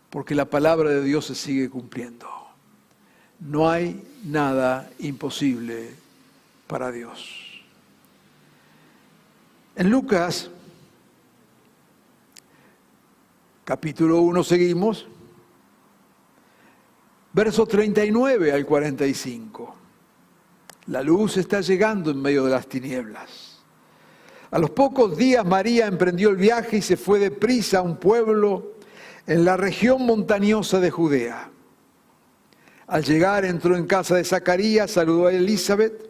porque 0.10 0.36
la 0.36 0.46
palabra 0.46 0.90
de 0.90 1.02
Dios 1.02 1.26
se 1.26 1.34
sigue 1.34 1.70
cumpliendo. 1.70 2.28
No 3.40 3.70
hay 3.70 4.04
nada 4.26 4.92
imposible 5.00 5.92
para 6.68 6.92
Dios. 6.92 7.64
En 9.76 9.90
Lucas 9.90 10.52
capítulo 13.64 14.20
1 14.20 14.44
seguimos, 14.44 15.08
verso 17.32 17.66
39 17.66 18.52
al 18.52 18.66
45. 18.66 19.76
La 20.88 21.02
luz 21.02 21.38
está 21.38 21.62
llegando 21.62 22.12
en 22.12 22.22
medio 22.22 22.44
de 22.44 22.52
las 22.52 22.68
tinieblas. 22.68 23.51
A 24.52 24.60
los 24.60 24.72
pocos 24.72 25.16
días 25.16 25.46
María 25.46 25.88
emprendió 25.88 26.30
el 26.30 26.36
viaje 26.36 26.78
y 26.78 26.82
se 26.82 26.98
fue 26.98 27.20
deprisa 27.20 27.80
a 27.80 27.82
un 27.82 27.96
pueblo 27.96 28.74
en 29.26 29.46
la 29.46 29.56
región 29.56 30.06
montañosa 30.06 30.82
de 30.82 30.92
Judea. 30.92 31.50
Al 32.88 33.04
llegar 33.06 33.46
entró 33.46 33.78
en 33.78 33.88
casa 33.88 34.16
de 34.16 34.26
Zacarías, 34.26 34.92
saludó 34.92 35.28
a 35.28 35.32
Elizabeth. 35.32 36.10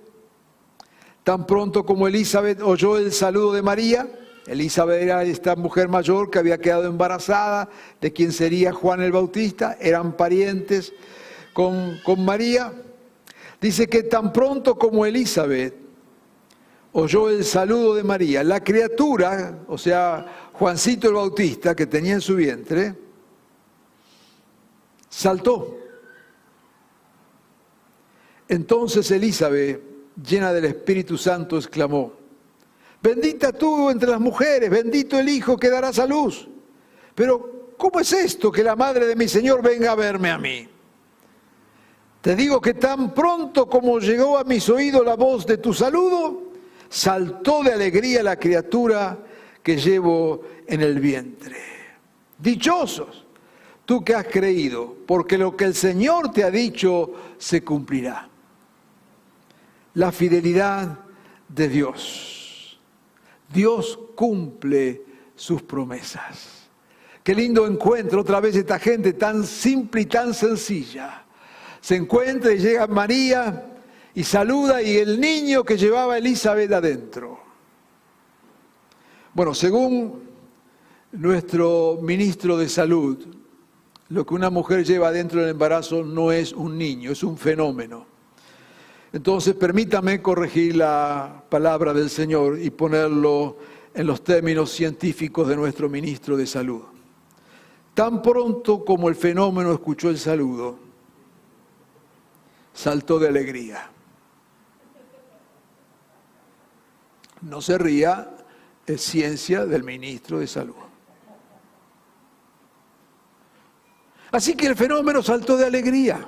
Tan 1.24 1.46
pronto 1.46 1.86
como 1.86 2.08
Elizabeth 2.08 2.62
oyó 2.62 2.98
el 2.98 3.12
saludo 3.12 3.54
de 3.54 3.62
María, 3.62 4.08
Elizabeth 4.48 5.04
era 5.04 5.24
esta 5.24 5.56
mujer 5.56 5.88
mayor 5.88 6.32
que 6.32 6.40
había 6.40 6.58
quedado 6.58 6.86
embarazada, 6.86 7.70
de 8.02 8.12
quien 8.12 8.32
sería 8.32 8.74
Juan 8.74 9.04
el 9.04 9.12
Bautista, 9.12 9.78
eran 9.80 10.18
parientes 10.18 10.94
con, 11.54 12.00
con 12.04 12.26
María. 12.26 12.74
Dice 13.62 13.88
que 13.88 14.02
tan 14.02 14.34
pronto 14.34 14.80
como 14.80 15.06
Elizabeth 15.06 15.81
oyó 16.94 17.30
el 17.30 17.44
saludo 17.46 17.96
de 17.96 18.04
María, 18.04 18.44
la 18.44 18.64
criatura, 18.64 19.60
o 19.68 19.78
sea, 19.78 20.50
Juancito 20.54 21.08
el 21.08 21.16
Bautista, 21.16 21.76
que 21.76 21.88
tenía 21.88 22.14
en 22.14 22.22
su 22.22 22.36
vientre, 22.36 22.96
saltó. 25.10 25.78
Entonces 28.48 29.10
Elizabeth, 29.12 29.82
llena 30.22 30.52
del 30.52 30.66
Espíritu 30.66 31.18
Santo, 31.18 31.58
exclamó, 31.58 32.14
bendita 33.02 33.54
tú 33.54 33.90
entre 33.90 34.10
las 34.10 34.20
mujeres, 34.20 34.70
bendito 34.70 35.18
el 35.18 35.30
Hijo 35.30 35.58
que 35.58 35.70
darás 35.70 36.00
a 36.00 36.06
luz. 36.06 36.48
Pero, 37.16 37.74
¿cómo 37.78 38.00
es 38.00 38.12
esto 38.14 38.52
que 38.52 38.64
la 38.64 38.76
madre 38.76 39.06
de 39.06 39.16
mi 39.16 39.28
Señor 39.28 39.62
venga 39.62 39.92
a 39.92 39.96
verme 39.96 40.30
a 40.32 40.38
mí? 40.38 40.68
Te 42.22 42.36
digo 42.36 42.62
que 42.62 42.76
tan 42.76 43.14
pronto 43.14 43.68
como 43.68 44.00
llegó 44.00 44.38
a 44.38 44.44
mis 44.44 44.70
oídos 44.70 45.04
la 45.04 45.16
voz 45.16 45.46
de 45.46 45.58
tu 45.58 45.74
saludo, 45.74 46.41
saltó 46.92 47.64
de 47.64 47.72
alegría 47.72 48.22
la 48.22 48.36
criatura 48.36 49.18
que 49.64 49.78
llevo 49.78 50.44
en 50.68 50.82
el 50.82 51.00
vientre. 51.00 51.58
Dichosos 52.38 53.26
tú 53.86 54.04
que 54.04 54.14
has 54.14 54.28
creído, 54.28 54.96
porque 55.08 55.38
lo 55.38 55.56
que 55.56 55.66
el 55.66 55.74
Señor 55.74 56.32
te 56.32 56.44
ha 56.44 56.52
dicho 56.52 57.14
se 57.38 57.64
cumplirá. 57.64 58.28
La 59.94 60.12
fidelidad 60.12 61.00
de 61.48 61.68
Dios. 61.70 62.80
Dios 63.52 63.98
cumple 64.16 65.02
sus 65.36 65.62
promesas. 65.62 66.70
Qué 67.24 67.34
lindo 67.34 67.68
encuentro 67.68 68.22
otra 68.22 68.40
vez 68.40 68.56
esta 68.56 68.80
gente 68.80 69.14
tan 69.14 69.46
simple 69.46 70.02
y 70.02 70.06
tan 70.06 70.34
sencilla. 70.34 71.24
Se 71.80 71.96
encuentra 71.96 72.52
y 72.54 72.58
llega 72.58 72.88
María 72.88 73.71
y 74.14 74.24
saluda 74.24 74.82
y 74.82 74.98
el 74.98 75.20
niño 75.20 75.64
que 75.64 75.78
llevaba 75.78 76.18
Elizabeth 76.18 76.72
adentro. 76.72 77.40
Bueno, 79.34 79.54
según 79.54 80.24
nuestro 81.14 82.00
ministro 82.02 82.58
de 82.58 82.68
Salud, 82.68 83.18
lo 84.10 84.26
que 84.26 84.34
una 84.34 84.50
mujer 84.50 84.84
lleva 84.84 85.12
dentro 85.12 85.40
del 85.40 85.52
embarazo 85.52 86.04
no 86.04 86.34
es 86.34 86.52
un 86.52 86.78
niño, 86.78 87.12
es 87.12 87.24
un 87.24 87.38
fenómeno. 87.38 88.06
Entonces, 89.14 89.56
permítame 89.56 90.22
corregir 90.22 90.76
la 90.76 91.44
palabra 91.50 91.94
del 91.94 92.10
Señor 92.10 92.60
y 92.60 92.70
ponerlo 92.70 93.58
en 93.94 94.08
los 94.08 94.24
términos 94.24 94.72
científicos 94.72 95.48
de 95.48 95.56
nuestro 95.56 95.90
ministro 95.90 96.36
de 96.36 96.48
Salud. 96.48 96.82
Tan 97.94 98.22
pronto 98.22 98.84
como 98.86 99.10
el 99.10 99.16
fenómeno 99.16 99.74
escuchó 99.74 100.10
el 100.10 100.18
saludo, 100.18 100.78
saltó 102.74 103.20
de 103.20 103.28
alegría. 103.28 103.92
No 107.42 107.62
se 107.62 107.78
ría, 107.78 108.30
es 108.86 109.02
ciencia 109.02 109.66
del 109.66 109.84
ministro 109.84 110.40
de 110.40 110.48
Salud. 110.48 110.76
Así 114.32 114.56
que 114.56 114.68
el 114.68 114.76
fenómeno 114.76 115.22
saltó 115.22 115.58
de 115.58 115.66
alegría 115.66 116.28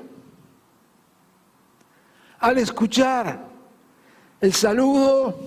al 2.39 2.57
escuchar 2.57 3.47
el 4.41 4.53
saludo 4.53 5.39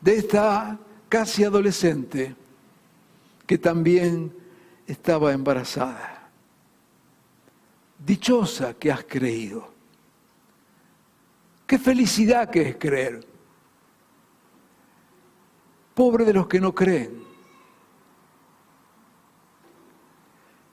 de 0.00 0.16
esta 0.16 0.78
casi 1.10 1.44
adolescente 1.44 2.34
que 3.46 3.58
también 3.58 4.34
estaba 4.86 5.34
embarazada. 5.34 6.30
Dichosa 7.98 8.72
que 8.72 8.90
has 8.90 9.04
creído. 9.04 9.68
Qué 11.66 11.78
felicidad 11.78 12.48
que 12.48 12.70
es 12.70 12.76
creer. 12.76 13.35
Pobre 15.96 16.26
de 16.26 16.34
los 16.34 16.46
que 16.46 16.60
no 16.60 16.74
creen. 16.74 17.24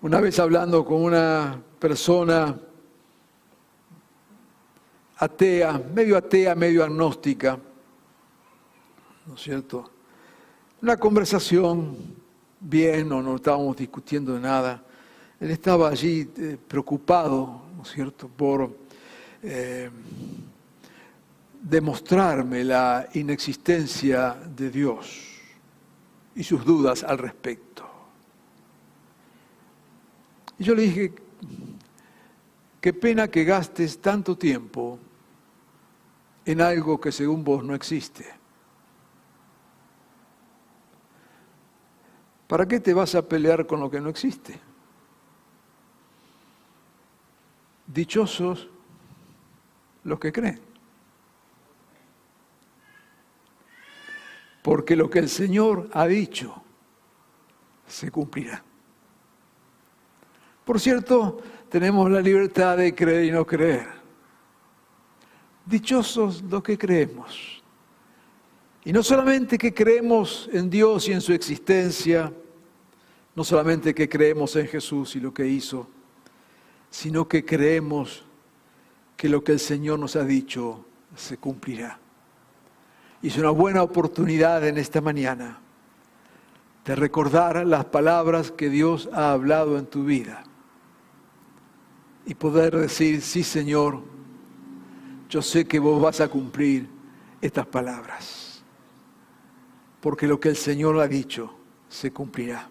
Una 0.02 0.20
vez 0.20 0.38
hablando 0.38 0.84
con 0.84 1.02
una 1.02 1.62
persona 1.80 2.60
atea, 5.16 5.82
medio 5.96 6.18
atea, 6.18 6.56
medio 6.56 6.84
agnóstica, 6.84 7.58
¿no 9.26 9.36
es 9.36 9.42
cierto? 9.42 9.90
Una 10.82 10.98
conversación 10.98 11.96
bien, 12.60 13.08
no, 13.08 13.22
no 13.22 13.38
estábamos 13.38 13.78
discutiendo 13.78 14.34
de 14.34 14.42
nada. 14.42 14.84
Él 15.40 15.52
estaba 15.52 15.88
allí 15.88 16.30
eh, 16.36 16.58
preocupado, 16.68 17.62
¿no 17.78 17.84
es 17.84 17.92
cierto?, 17.92 18.28
por 18.28 18.76
eh, 19.42 19.90
demostrarme 21.64 22.66
la 22.66 23.08
inexistencia 23.14 24.34
de 24.34 24.70
Dios 24.70 25.40
y 26.36 26.44
sus 26.44 26.66
dudas 26.66 27.04
al 27.04 27.18
respecto. 27.18 27.90
Y 30.60 30.66
yo 30.66 30.76
le 30.76 30.82
dije, 30.84 31.14
qué 32.82 32.94
pena 32.94 33.30
que 33.30 33.46
gastes 33.46 34.02
tanto 34.02 34.38
tiempo 34.38 35.00
en 36.46 36.60
algo 36.60 37.00
que 37.00 37.14
según 37.14 37.46
vos 37.46 37.64
no 37.64 37.74
existe. 37.74 38.26
¿Para 42.46 42.68
qué 42.68 42.82
te 42.82 42.94
vas 42.94 43.16
a 43.16 43.26
pelear 43.26 43.66
con 43.66 43.80
lo 43.80 43.90
que 43.90 44.02
no 44.02 44.10
existe? 44.10 44.60
Dichosos 47.88 48.68
los 50.04 50.20
que 50.20 50.34
creen. 50.34 50.73
Porque 54.64 54.96
lo 54.96 55.10
que 55.10 55.20
el 55.20 55.30
Señor 55.30 55.90
ha 55.94 56.08
dicho 56.08 56.64
se 57.86 58.10
cumplirá. 58.10 58.64
Por 60.66 60.80
cierto, 60.80 61.42
tenemos 61.70 62.10
la 62.10 62.22
libertad 62.22 62.78
de 62.78 62.96
creer 62.96 63.26
y 63.26 63.32
no 63.32 63.46
creer. 63.46 63.88
Dichosos 65.66 66.42
los 66.44 66.64
que 66.64 66.78
creemos. 66.78 67.62
Y 68.86 68.94
no 68.94 69.04
solamente 69.04 69.58
que 69.58 69.74
creemos 69.74 70.50
en 70.52 70.70
Dios 70.70 71.08
y 71.08 71.14
en 71.14 71.22
su 71.22 71.34
existencia, 71.34 72.34
no 73.36 73.44
solamente 73.44 73.94
que 73.94 74.10
creemos 74.10 74.56
en 74.56 74.68
Jesús 74.68 75.16
y 75.16 75.20
lo 75.20 75.34
que 75.34 75.48
hizo, 75.48 75.88
sino 76.90 77.28
que 77.28 77.44
creemos 77.44 78.24
que 79.18 79.30
lo 79.30 79.44
que 79.44 79.54
el 79.54 79.60
Señor 79.60 80.00
nos 80.00 80.16
ha 80.16 80.24
dicho 80.24 80.86
se 81.16 81.38
cumplirá. 81.38 82.03
Y 83.24 83.30
es 83.30 83.38
una 83.38 83.52
buena 83.52 83.82
oportunidad 83.82 84.68
en 84.68 84.78
esta 84.78 85.00
mañana 85.00 85.58
de 86.84 86.94
recordar 86.94 87.66
las 87.66 87.86
palabras 87.86 88.52
que 88.52 88.70
Dios 88.70 89.10
ha 89.14 89.32
hablado 89.32 89.78
en 89.78 89.86
tu 89.86 90.04
vida 90.04 90.44
y 92.26 92.36
poder 92.36 92.76
decir, 92.78 93.22
sí 93.22 93.44
Señor, 93.44 94.02
yo 95.30 95.42
sé 95.42 95.66
que 95.66 95.80
vos 95.80 96.02
vas 96.02 96.20
a 96.20 96.28
cumplir 96.28 96.90
estas 97.42 97.66
palabras, 97.66 98.62
porque 100.02 100.28
lo 100.28 100.38
que 100.38 100.50
el 100.50 100.58
Señor 100.58 101.00
ha 101.00 101.08
dicho 101.08 101.56
se 101.88 102.12
cumplirá. 102.12 102.70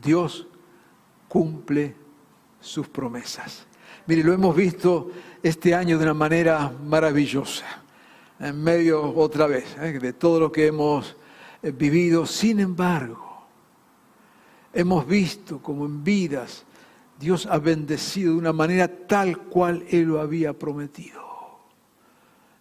Dios 0.00 0.46
cumple 1.26 1.96
sus 2.60 2.88
promesas. 2.88 3.66
Mire, 4.06 4.22
lo 4.22 4.32
hemos 4.32 4.54
visto 4.54 5.10
este 5.42 5.74
año 5.74 5.98
de 5.98 6.04
una 6.04 6.14
manera 6.14 6.72
maravillosa, 6.84 7.79
en 8.40 8.62
medio 8.62 9.14
otra 9.14 9.46
vez 9.46 9.76
¿eh? 9.78 9.98
de 9.98 10.12
todo 10.12 10.40
lo 10.40 10.50
que 10.50 10.66
hemos 10.66 11.16
eh, 11.62 11.70
vivido. 11.70 12.26
Sin 12.26 12.58
embargo, 12.58 13.46
hemos 14.72 15.06
visto 15.06 15.62
como 15.62 15.86
en 15.86 16.02
vidas 16.02 16.64
Dios 17.18 17.46
ha 17.46 17.58
bendecido 17.58 18.32
de 18.32 18.38
una 18.38 18.52
manera 18.52 18.88
tal 18.88 19.38
cual 19.38 19.84
Él 19.90 20.04
lo 20.04 20.20
había 20.20 20.52
prometido 20.52 21.30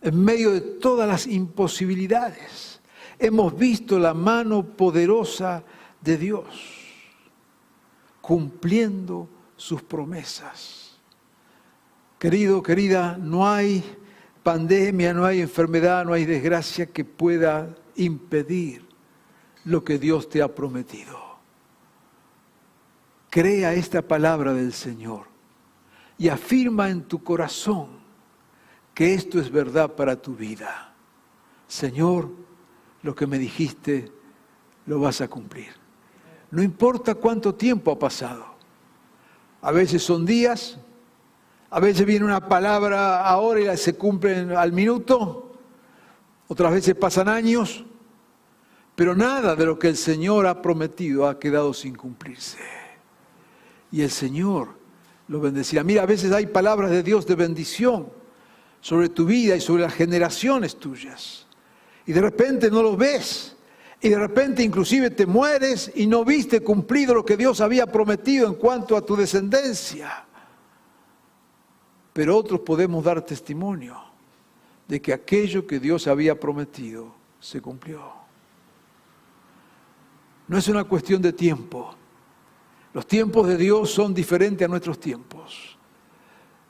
en 0.02 0.24
medio 0.24 0.52
de 0.52 0.62
todas 0.62 1.08
las 1.08 1.28
imposibilidades, 1.28 2.82
hemos 3.18 3.58
visto 3.58 4.00
la 4.00 4.14
mano 4.14 4.64
poderosa 4.64 5.64
de 6.02 6.18
Dios. 6.18 6.76
cumpliendo 8.22 9.28
sus 9.56 9.82
promesas. 9.82 11.00
Querido, 12.20 12.62
querida, 12.62 13.18
no 13.18 13.50
hay 13.50 13.84
pandemia, 14.50 15.14
no 15.14 15.26
hay 15.26 15.42
enfermedad, 15.42 16.04
no 16.06 16.14
hay 16.14 16.26
desgracia 16.26 16.88
que 16.88 17.06
pueda 17.06 17.76
impedir 17.98 18.84
lo 19.64 19.84
que 19.84 20.00
Dios 20.00 20.28
te 20.28 20.42
ha 20.42 20.56
prometido. 20.56 21.20
Crea 23.30 23.76
esta 23.76 24.02
palabra 24.02 24.52
del 24.56 24.74
Señor 24.74 25.28
y 26.18 26.30
afirma 26.30 26.90
en 26.90 27.04
tu 27.04 27.24
corazón 27.24 27.90
que 28.96 29.14
esto 29.14 29.40
es 29.40 29.52
verdad 29.52 29.94
para 29.94 30.20
tu 30.20 30.34
vida. 30.34 30.96
Señor, 31.68 32.32
lo 33.04 33.14
que 33.14 33.28
me 33.28 33.38
dijiste 33.38 34.12
lo 34.88 35.00
vas 35.00 35.22
a 35.22 35.28
cumplir. 35.28 35.74
No 36.50 36.64
importa 36.64 37.14
cuánto 37.14 37.54
tiempo 37.54 37.92
ha 37.92 38.00
pasado. 38.00 38.46
A 39.62 39.72
veces 39.72 40.02
son 40.02 40.26
días, 40.26 40.80
a 41.72 41.80
veces 41.80 42.06
viene 42.06 42.26
una 42.26 42.48
palabra 42.48 43.26
ahora 43.26 43.74
y 43.74 43.78
se 43.78 43.94
cumple 43.94 44.56
al 44.56 44.74
minuto, 44.74 45.54
otras 46.48 46.74
veces 46.74 46.96
pasan 46.96 47.30
años, 47.30 47.86
pero 48.96 49.16
nada 49.16 49.56
de 49.56 49.66
lo 49.66 49.78
que 49.78 49.88
el 49.88 49.98
Señor 49.98 50.48
ha 50.48 50.62
prometido 50.62 51.28
ha 51.28 51.40
quedado 51.40 51.74
sin 51.74 51.96
cumplirse. 51.96 52.58
Y 53.92 54.02
el 54.02 54.12
Señor 54.12 54.70
lo 55.28 55.40
bendecirá. 55.40 55.84
Mira, 55.84 56.04
a 56.04 56.08
veces 56.08 56.32
hay 56.32 56.48
palabras 56.48 56.90
de 56.92 57.04
Dios 57.04 57.26
de 57.26 57.36
bendición 57.36 58.10
sobre 58.82 59.10
tu 59.10 59.26
vida 59.26 59.56
y 59.56 59.62
sobre 59.62 59.84
las 59.84 59.94
generaciones 59.94 60.76
tuyas. 60.78 61.46
Y 62.06 62.14
de 62.14 62.22
repente 62.22 62.72
no 62.72 62.82
los 62.82 62.98
ves. 62.98 63.56
Y 64.02 64.10
de 64.10 64.18
repente 64.18 64.64
inclusive 64.64 65.12
te 65.12 65.26
mueres 65.26 65.92
y 65.94 66.08
no 66.08 66.24
viste 66.24 66.62
cumplido 66.62 67.14
lo 67.14 67.26
que 67.26 67.38
Dios 67.38 67.62
había 67.62 67.86
prometido 67.86 68.48
en 68.48 68.56
cuanto 68.56 68.96
a 68.96 69.06
tu 69.06 69.16
descendencia. 69.16 70.26
Pero 72.20 72.36
otros 72.36 72.60
podemos 72.60 73.02
dar 73.02 73.22
testimonio 73.22 73.98
de 74.90 75.02
que 75.02 75.14
aquello 75.14 75.66
que 75.66 75.80
Dios 75.80 76.06
había 76.06 76.38
prometido 76.38 77.16
se 77.40 77.62
cumplió. 77.62 78.02
No 80.46 80.58
es 80.58 80.68
una 80.68 80.84
cuestión 80.84 81.22
de 81.22 81.32
tiempo. 81.32 81.96
Los 82.94 83.08
tiempos 83.08 83.48
de 83.48 83.56
Dios 83.56 83.92
son 83.92 84.14
diferentes 84.14 84.66
a 84.66 84.68
nuestros 84.68 85.00
tiempos. 85.00 85.78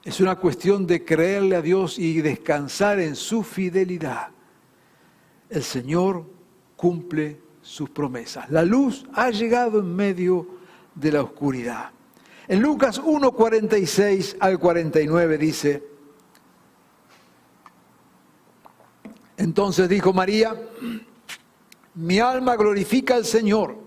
Es 0.04 0.20
una 0.20 0.36
cuestión 0.36 0.86
de 0.86 1.04
creerle 1.04 1.56
a 1.56 1.64
Dios 1.64 1.98
y 1.98 2.22
descansar 2.22 3.00
en 3.00 3.16
su 3.16 3.42
fidelidad. 3.42 4.28
El 5.50 5.64
Señor 5.64 6.28
cumple 6.76 7.42
sus 7.64 7.90
promesas. 7.90 8.52
La 8.52 8.62
luz 8.62 9.04
ha 9.14 9.32
llegado 9.32 9.80
en 9.80 9.96
medio 9.96 10.48
de 10.94 11.12
la 11.12 11.24
oscuridad. 11.24 11.90
En 12.50 12.64
Lucas 12.64 12.98
1, 12.98 13.32
46 13.32 14.38
al 14.40 14.58
49 14.58 15.38
dice, 15.38 15.84
entonces 19.38 19.88
dijo 19.88 20.14
María, 20.14 20.60
mi 21.94 22.18
alma 22.18 22.56
glorifica 22.56 23.14
al 23.14 23.26
Señor 23.26 23.78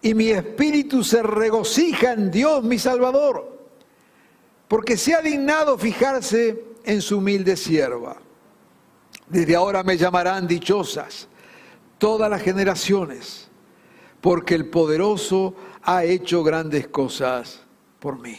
y 0.00 0.14
mi 0.14 0.30
espíritu 0.30 1.04
se 1.04 1.22
regocija 1.22 2.14
en 2.14 2.30
Dios 2.30 2.64
mi 2.64 2.78
Salvador, 2.78 3.68
porque 4.66 4.96
se 4.96 5.14
ha 5.14 5.20
dignado 5.20 5.76
fijarse 5.76 6.64
en 6.84 7.02
su 7.02 7.18
humilde 7.18 7.54
sierva. 7.54 8.16
Desde 9.28 9.56
ahora 9.56 9.82
me 9.82 9.98
llamarán 9.98 10.46
dichosas 10.46 11.28
todas 11.98 12.30
las 12.30 12.40
generaciones, 12.40 13.50
porque 14.22 14.54
el 14.54 14.70
poderoso 14.70 15.54
ha 15.82 16.04
hecho 16.04 16.42
grandes 16.42 16.88
cosas 16.88 17.63
por 18.04 18.20
mí. 18.20 18.38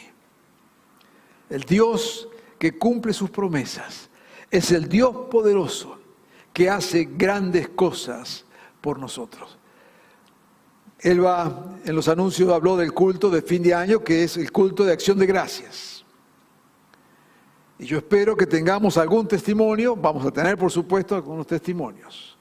El 1.50 1.62
Dios 1.64 2.28
que 2.56 2.78
cumple 2.78 3.12
sus 3.12 3.30
promesas 3.30 4.08
es 4.48 4.70
el 4.70 4.88
Dios 4.88 5.26
poderoso 5.28 5.98
que 6.52 6.70
hace 6.70 7.08
grandes 7.16 7.70
cosas 7.70 8.44
por 8.80 9.00
nosotros. 9.00 9.58
Él 11.00 11.24
va, 11.24 11.78
en 11.84 11.96
los 11.96 12.06
anuncios 12.06 12.48
habló 12.52 12.76
del 12.76 12.92
culto 12.92 13.28
de 13.28 13.42
fin 13.42 13.60
de 13.60 13.74
año, 13.74 14.04
que 14.04 14.22
es 14.22 14.36
el 14.36 14.52
culto 14.52 14.84
de 14.84 14.92
acción 14.92 15.18
de 15.18 15.26
gracias. 15.26 16.04
Y 17.80 17.86
yo 17.86 17.98
espero 17.98 18.36
que 18.36 18.46
tengamos 18.46 18.96
algún 18.96 19.26
testimonio, 19.26 19.96
vamos 19.96 20.24
a 20.24 20.30
tener 20.30 20.56
por 20.56 20.70
supuesto 20.70 21.16
algunos 21.16 21.44
testimonios. 21.44 22.38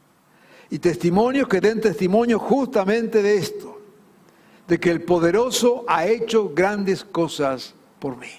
Y 0.69 0.77
testimonios 0.77 1.47
que 1.47 1.59
den 1.59 1.81
testimonio 1.81 2.37
justamente 2.37 3.23
de 3.23 3.35
esto 3.35 3.74
de 4.67 4.79
que 4.79 4.89
el 4.91 5.03
poderoso 5.03 5.85
ha 5.87 6.07
hecho 6.07 6.51
grandes 6.53 7.03
cosas 7.03 7.73
por 7.99 8.17
mí. 8.17 8.31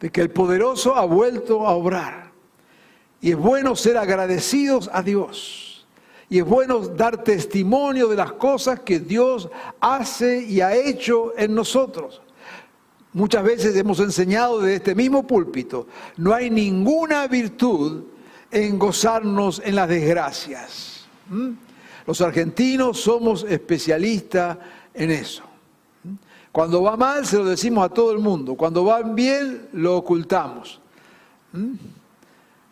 De 0.00 0.10
que 0.10 0.20
el 0.20 0.30
poderoso 0.30 0.96
ha 0.96 1.04
vuelto 1.04 1.66
a 1.66 1.70
obrar. 1.72 2.30
Y 3.20 3.30
es 3.30 3.36
bueno 3.36 3.76
ser 3.76 3.96
agradecidos 3.96 4.90
a 4.92 5.02
Dios. 5.02 5.86
Y 6.28 6.38
es 6.38 6.44
bueno 6.44 6.80
dar 6.80 7.22
testimonio 7.22 8.08
de 8.08 8.16
las 8.16 8.32
cosas 8.32 8.80
que 8.80 8.98
Dios 8.98 9.48
hace 9.80 10.42
y 10.42 10.60
ha 10.60 10.74
hecho 10.74 11.32
en 11.38 11.54
nosotros. 11.54 12.20
Muchas 13.12 13.44
veces 13.44 13.74
hemos 13.76 14.00
enseñado 14.00 14.60
de 14.60 14.74
este 14.74 14.94
mismo 14.94 15.26
púlpito, 15.26 15.86
no 16.18 16.34
hay 16.34 16.50
ninguna 16.50 17.26
virtud 17.28 18.04
en 18.50 18.78
gozarnos 18.78 19.62
en 19.64 19.74
las 19.74 19.88
desgracias. 19.88 21.06
Los 22.06 22.20
argentinos 22.20 23.00
somos 23.00 23.44
especialistas 23.48 24.58
en 24.96 25.10
eso. 25.10 25.44
Cuando 26.50 26.82
va 26.82 26.96
mal 26.96 27.26
se 27.26 27.36
lo 27.36 27.44
decimos 27.44 27.84
a 27.84 27.88
todo 27.90 28.12
el 28.12 28.18
mundo, 28.18 28.54
cuando 28.54 28.84
va 28.84 29.02
bien 29.02 29.68
lo 29.74 29.96
ocultamos. 29.98 30.80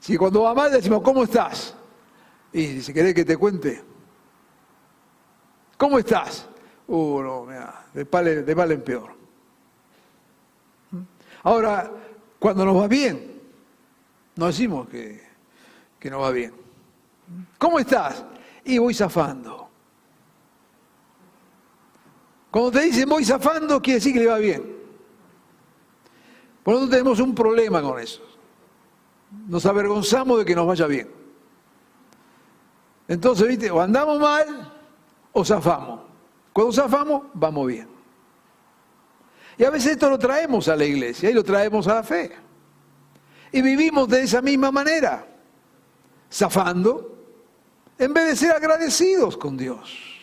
Si 0.00 0.16
cuando 0.16 0.42
va 0.42 0.54
mal 0.54 0.72
decimos, 0.72 1.02
¿cómo 1.02 1.24
estás? 1.24 1.74
Y 2.52 2.80
si 2.80 2.92
querés 2.92 3.14
que 3.14 3.24
te 3.24 3.36
cuente, 3.36 3.82
¿cómo 5.76 5.98
estás? 5.98 6.48
Uh, 6.86 7.20
no, 7.20 7.46
de 7.92 8.06
mal, 8.10 8.46
de 8.46 8.54
mal 8.54 8.72
en 8.72 8.82
peor. 8.82 9.14
Ahora, 11.42 11.90
cuando 12.38 12.64
nos 12.64 12.76
va 12.76 12.88
bien, 12.88 13.42
no 14.36 14.46
decimos 14.46 14.88
que, 14.88 15.22
que 15.98 16.10
nos 16.10 16.22
va 16.22 16.30
bien. 16.30 16.54
¿Cómo 17.58 17.78
estás? 17.78 18.24
Y 18.64 18.78
voy 18.78 18.94
zafando. 18.94 19.63
Cuando 22.54 22.70
te 22.70 22.82
dicen 22.82 23.08
voy 23.08 23.24
zafando, 23.24 23.82
quiere 23.82 23.96
decir 23.96 24.12
que 24.12 24.20
le 24.20 24.26
va 24.28 24.38
bien. 24.38 24.76
Por 26.62 26.74
lo 26.74 26.80
tanto, 26.82 26.92
tenemos 26.92 27.18
un 27.18 27.34
problema 27.34 27.82
con 27.82 27.98
eso. 27.98 28.22
Nos 29.48 29.66
avergonzamos 29.66 30.38
de 30.38 30.44
que 30.44 30.54
nos 30.54 30.64
vaya 30.64 30.86
bien. 30.86 31.10
Entonces, 33.08 33.48
¿viste? 33.48 33.72
O 33.72 33.80
andamos 33.80 34.20
mal 34.20 34.72
o 35.32 35.44
zafamos. 35.44 36.02
Cuando 36.52 36.72
zafamos, 36.72 37.22
vamos 37.34 37.66
bien. 37.66 37.88
Y 39.58 39.64
a 39.64 39.70
veces 39.70 39.90
esto 39.90 40.08
lo 40.08 40.16
traemos 40.16 40.68
a 40.68 40.76
la 40.76 40.84
iglesia 40.84 41.30
y 41.30 41.34
lo 41.34 41.42
traemos 41.42 41.88
a 41.88 41.94
la 41.94 42.02
fe. 42.04 42.36
Y 43.50 43.62
vivimos 43.62 44.08
de 44.08 44.22
esa 44.22 44.40
misma 44.40 44.70
manera, 44.70 45.26
zafando, 46.30 47.18
en 47.98 48.14
vez 48.14 48.28
de 48.28 48.36
ser 48.36 48.52
agradecidos 48.52 49.36
con 49.36 49.56
Dios. 49.56 50.13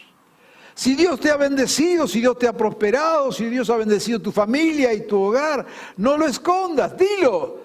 Si 0.73 0.95
Dios 0.95 1.19
te 1.19 1.29
ha 1.29 1.37
bendecido, 1.37 2.07
si 2.07 2.21
Dios 2.21 2.37
te 2.37 2.47
ha 2.47 2.53
prosperado, 2.53 3.31
si 3.31 3.45
Dios 3.45 3.69
ha 3.69 3.77
bendecido 3.77 4.19
tu 4.19 4.31
familia 4.31 4.93
y 4.93 5.05
tu 5.05 5.19
hogar, 5.21 5.65
no 5.97 6.17
lo 6.17 6.25
escondas, 6.25 6.95
dilo. 6.97 7.59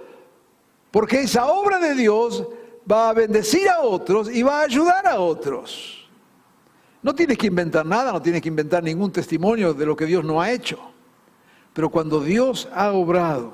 Porque 0.91 1.21
esa 1.21 1.47
obra 1.47 1.79
de 1.79 1.95
Dios 1.95 2.47
va 2.91 3.11
a 3.11 3.13
bendecir 3.13 3.69
a 3.69 3.81
otros 3.81 4.31
y 4.31 4.43
va 4.43 4.61
a 4.61 4.65
ayudar 4.65 5.07
a 5.07 5.21
otros. 5.21 6.09
No 7.03 7.15
tienes 7.15 7.39
que 7.39 7.47
inventar 7.47 7.87
nada, 7.87 8.13
no 8.13 8.21
tienes 8.21 8.43
que 8.43 8.49
inventar 8.49 8.83
ningún 8.83 9.13
testimonio 9.13 9.73
de 9.73 9.87
lo 9.87 9.95
que 9.95 10.07
Dios 10.07 10.25
no 10.25 10.41
ha 10.41 10.51
hecho. 10.51 10.79
Pero 11.73 11.91
cuando 11.91 12.21
Dios 12.21 12.69
ha 12.75 12.93
obrado, 12.93 13.53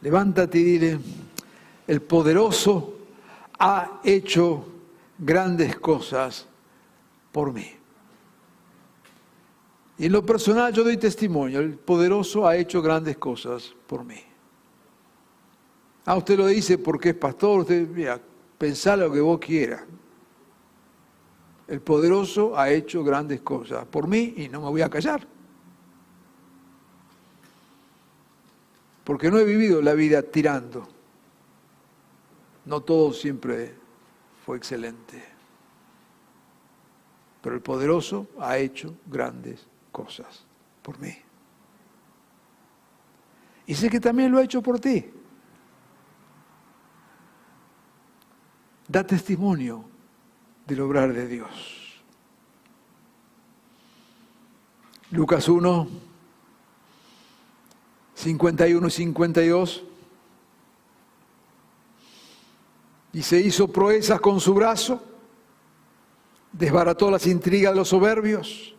levántate 0.00 0.58
y 0.58 0.62
dile, 0.62 0.98
el 1.86 2.00
poderoso 2.00 2.94
ha 3.58 4.00
hecho 4.04 4.64
grandes 5.18 5.76
cosas 5.76 6.46
por 7.32 7.52
mí. 7.52 7.75
Y 9.98 10.06
en 10.06 10.12
lo 10.12 10.24
personal 10.24 10.72
yo 10.72 10.84
doy 10.84 10.98
testimonio, 10.98 11.60
el 11.60 11.74
poderoso 11.76 12.46
ha 12.46 12.56
hecho 12.56 12.82
grandes 12.82 13.16
cosas 13.16 13.74
por 13.86 14.04
mí. 14.04 14.20
Ah, 16.04 16.16
usted 16.16 16.36
lo 16.36 16.46
dice 16.46 16.78
porque 16.78 17.10
es 17.10 17.14
pastor, 17.14 17.60
usted, 17.60 17.88
mira, 17.88 18.20
pensá 18.58 18.96
lo 18.96 19.10
que 19.10 19.20
vos 19.20 19.38
quieras. 19.38 19.82
El 21.66 21.80
poderoso 21.80 22.56
ha 22.56 22.70
hecho 22.70 23.02
grandes 23.02 23.40
cosas 23.40 23.86
por 23.86 24.06
mí 24.06 24.34
y 24.36 24.48
no 24.48 24.60
me 24.60 24.68
voy 24.68 24.82
a 24.82 24.90
callar. 24.90 25.26
Porque 29.02 29.30
no 29.30 29.38
he 29.38 29.44
vivido 29.44 29.80
la 29.80 29.94
vida 29.94 30.22
tirando. 30.22 30.86
No 32.66 32.82
todo 32.82 33.12
siempre 33.12 33.74
fue 34.44 34.58
excelente. 34.58 35.24
Pero 37.40 37.56
el 37.56 37.62
poderoso 37.62 38.28
ha 38.38 38.58
hecho 38.58 38.94
grandes 39.06 39.66
cosas 39.96 40.44
por 40.82 40.98
mí. 40.98 41.16
Y 43.66 43.74
sé 43.74 43.88
que 43.88 43.98
también 43.98 44.30
lo 44.30 44.36
ha 44.36 44.44
hecho 44.44 44.60
por 44.60 44.78
ti. 44.78 45.10
Da 48.86 49.06
testimonio 49.06 49.86
del 50.66 50.82
obrar 50.82 51.14
de 51.14 51.26
Dios. 51.26 52.04
Lucas 55.12 55.48
1, 55.48 55.88
51 58.14 58.86
y 58.86 58.90
52. 58.90 59.84
Y 63.14 63.22
se 63.22 63.40
hizo 63.40 63.72
proezas 63.72 64.20
con 64.20 64.40
su 64.40 64.52
brazo, 64.52 65.02
desbarató 66.52 67.10
las 67.10 67.26
intrigas 67.26 67.72
de 67.72 67.78
los 67.78 67.88
soberbios 67.88 68.75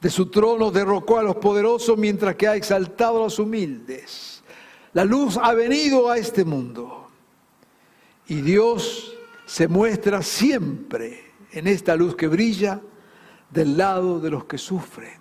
de 0.00 0.10
su 0.10 0.26
trono 0.26 0.70
derrocó 0.70 1.18
a 1.18 1.22
los 1.22 1.36
poderosos 1.36 1.98
mientras 1.98 2.36
que 2.36 2.48
ha 2.48 2.56
exaltado 2.56 3.18
a 3.18 3.24
los 3.24 3.38
humildes. 3.38 4.42
La 4.92 5.04
luz 5.04 5.38
ha 5.40 5.52
venido 5.54 6.10
a 6.10 6.16
este 6.16 6.44
mundo 6.44 7.08
y 8.26 8.40
Dios 8.40 9.14
se 9.44 9.68
muestra 9.68 10.22
siempre 10.22 11.32
en 11.52 11.66
esta 11.66 11.96
luz 11.96 12.16
que 12.16 12.28
brilla 12.28 12.80
del 13.50 13.76
lado 13.76 14.20
de 14.20 14.30
los 14.30 14.44
que 14.44 14.58
sufren, 14.58 15.18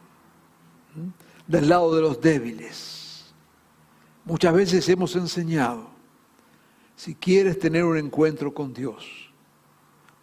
del 1.47 1.67
lado 1.67 1.95
de 1.95 2.01
los 2.01 2.21
débiles. 2.21 3.33
Muchas 4.25 4.53
veces 4.53 4.87
hemos 4.89 5.15
enseñado, 5.15 5.89
si 6.95 7.15
quieres 7.15 7.57
tener 7.59 7.83
un 7.83 7.97
encuentro 7.97 8.53
con 8.53 8.73
Dios, 8.73 9.31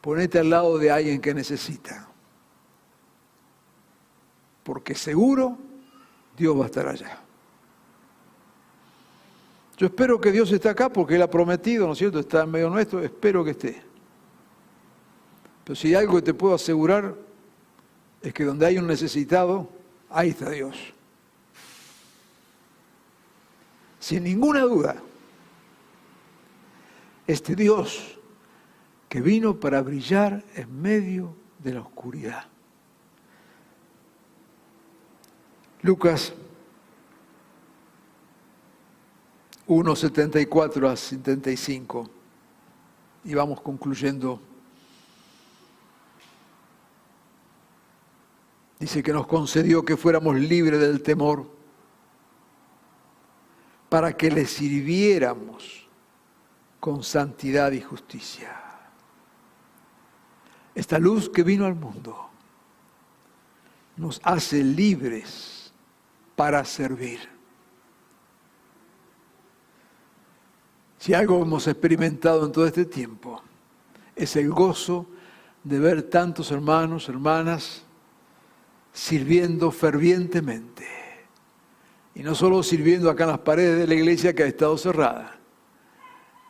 ponete 0.00 0.38
al 0.38 0.50
lado 0.50 0.78
de 0.78 0.90
alguien 0.90 1.20
que 1.20 1.34
necesita 1.34 2.08
porque 4.66 4.96
seguro 4.96 5.56
Dios 6.36 6.58
va 6.58 6.64
a 6.64 6.66
estar 6.66 6.88
allá. 6.88 7.20
Yo 9.78 9.86
espero 9.86 10.20
que 10.20 10.32
Dios 10.32 10.50
esté 10.50 10.68
acá 10.68 10.88
porque 10.88 11.14
Él 11.14 11.22
ha 11.22 11.30
prometido, 11.30 11.86
¿no 11.86 11.92
es 11.92 11.98
cierto? 11.98 12.18
Está 12.18 12.42
en 12.42 12.50
medio 12.50 12.68
nuestro, 12.68 13.00
espero 13.00 13.44
que 13.44 13.52
esté. 13.52 13.80
Pero 15.62 15.76
si 15.76 15.88
hay 15.88 15.94
algo 15.94 16.16
que 16.16 16.22
te 16.22 16.34
puedo 16.34 16.52
asegurar 16.52 17.14
es 18.20 18.34
que 18.34 18.44
donde 18.44 18.66
hay 18.66 18.76
un 18.76 18.88
necesitado, 18.88 19.70
ahí 20.10 20.30
está 20.30 20.50
Dios. 20.50 20.76
Sin 24.00 24.24
ninguna 24.24 24.62
duda, 24.62 24.96
este 27.28 27.54
Dios 27.54 28.18
que 29.08 29.20
vino 29.20 29.60
para 29.60 29.80
brillar 29.80 30.42
en 30.56 30.82
medio 30.82 31.36
de 31.62 31.74
la 31.74 31.82
oscuridad. 31.82 32.55
Lucas 35.86 36.32
1, 39.68 39.96
74 39.96 40.88
a 40.88 40.96
75. 40.96 42.10
Y 43.24 43.34
vamos 43.34 43.60
concluyendo. 43.60 44.40
Dice 48.80 49.00
que 49.00 49.12
nos 49.12 49.28
concedió 49.28 49.84
que 49.84 49.96
fuéramos 49.96 50.34
libres 50.34 50.80
del 50.80 51.02
temor 51.02 51.48
para 53.88 54.16
que 54.16 54.28
le 54.28 54.44
sirviéramos 54.44 55.88
con 56.80 57.04
santidad 57.04 57.70
y 57.70 57.80
justicia. 57.80 58.60
Esta 60.74 60.98
luz 60.98 61.30
que 61.30 61.44
vino 61.44 61.64
al 61.64 61.76
mundo 61.76 62.28
nos 63.96 64.20
hace 64.24 64.62
libres 64.62 65.55
para 66.36 66.64
servir. 66.64 67.18
Si 70.98 71.14
algo 71.14 71.42
hemos 71.42 71.66
experimentado 71.66 72.44
en 72.44 72.52
todo 72.52 72.66
este 72.66 72.84
tiempo, 72.84 73.42
es 74.14 74.36
el 74.36 74.50
gozo 74.50 75.06
de 75.64 75.78
ver 75.78 76.02
tantos 76.04 76.50
hermanos, 76.50 77.08
hermanas, 77.08 77.84
sirviendo 78.92 79.70
fervientemente. 79.70 80.86
Y 82.14 82.22
no 82.22 82.34
solo 82.34 82.62
sirviendo 82.62 83.10
acá 83.10 83.24
en 83.24 83.30
las 83.30 83.38
paredes 83.40 83.78
de 83.78 83.86
la 83.86 83.94
iglesia 83.94 84.34
que 84.34 84.42
ha 84.42 84.46
estado 84.46 84.76
cerrada, 84.78 85.38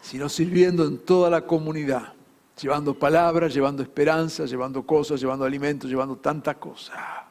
sino 0.01 0.29
sirviendo 0.29 0.85
en 0.85 0.99
toda 0.99 1.29
la 1.29 1.45
comunidad, 1.45 2.15
llevando 2.61 2.99
palabras, 2.99 3.53
llevando 3.53 3.83
esperanza, 3.83 4.47
llevando 4.47 4.87
cosas, 4.87 5.21
llevando 5.21 5.45
alimentos, 5.45 5.91
llevando 5.91 6.17
tanta 6.17 6.55
cosa. 6.55 7.27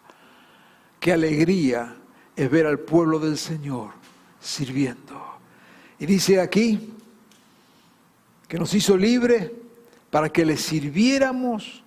Qué 1.00 1.14
alegría 1.14 1.96
es 2.36 2.52
ver 2.52 2.66
al 2.66 2.80
pueblo 2.80 3.20
del 3.20 3.38
Señor 3.38 3.92
sirviendo. 4.40 5.22
Y 6.00 6.06
dice 6.06 6.40
aquí 6.40 6.94
que 8.48 8.60
nos 8.60 8.74
hizo 8.74 8.98
libre 8.98 9.54
para 10.10 10.30
que 10.30 10.46
le 10.46 10.58
sirviéramos 10.58 11.84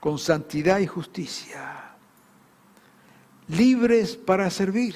con 0.00 0.18
santidad 0.18 0.78
y 0.78 0.86
justicia. 0.86 1.94
Libres 3.48 4.16
para 4.16 4.48
servir. 4.50 4.94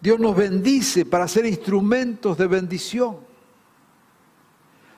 Dios 0.00 0.20
nos 0.20 0.36
bendice 0.36 1.04
para 1.04 1.26
ser 1.26 1.46
instrumentos 1.46 2.38
de 2.38 2.46
bendición. 2.46 3.16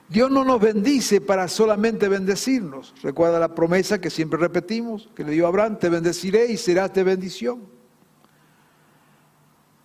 Dios 0.07 0.29
no 0.29 0.43
nos 0.43 0.59
bendice 0.59 1.21
para 1.21 1.47
solamente 1.47 2.09
bendecirnos. 2.09 2.93
Recuerda 3.01 3.39
la 3.39 3.55
promesa 3.55 4.01
que 4.01 4.09
siempre 4.09 4.37
repetimos, 4.37 5.09
que 5.15 5.23
le 5.23 5.31
dio 5.31 5.45
a 5.45 5.49
Abraham, 5.49 5.79
te 5.79 5.89
bendeciré 5.89 6.51
y 6.51 6.57
serás 6.57 6.93
de 6.93 7.03
bendición. 7.03 7.80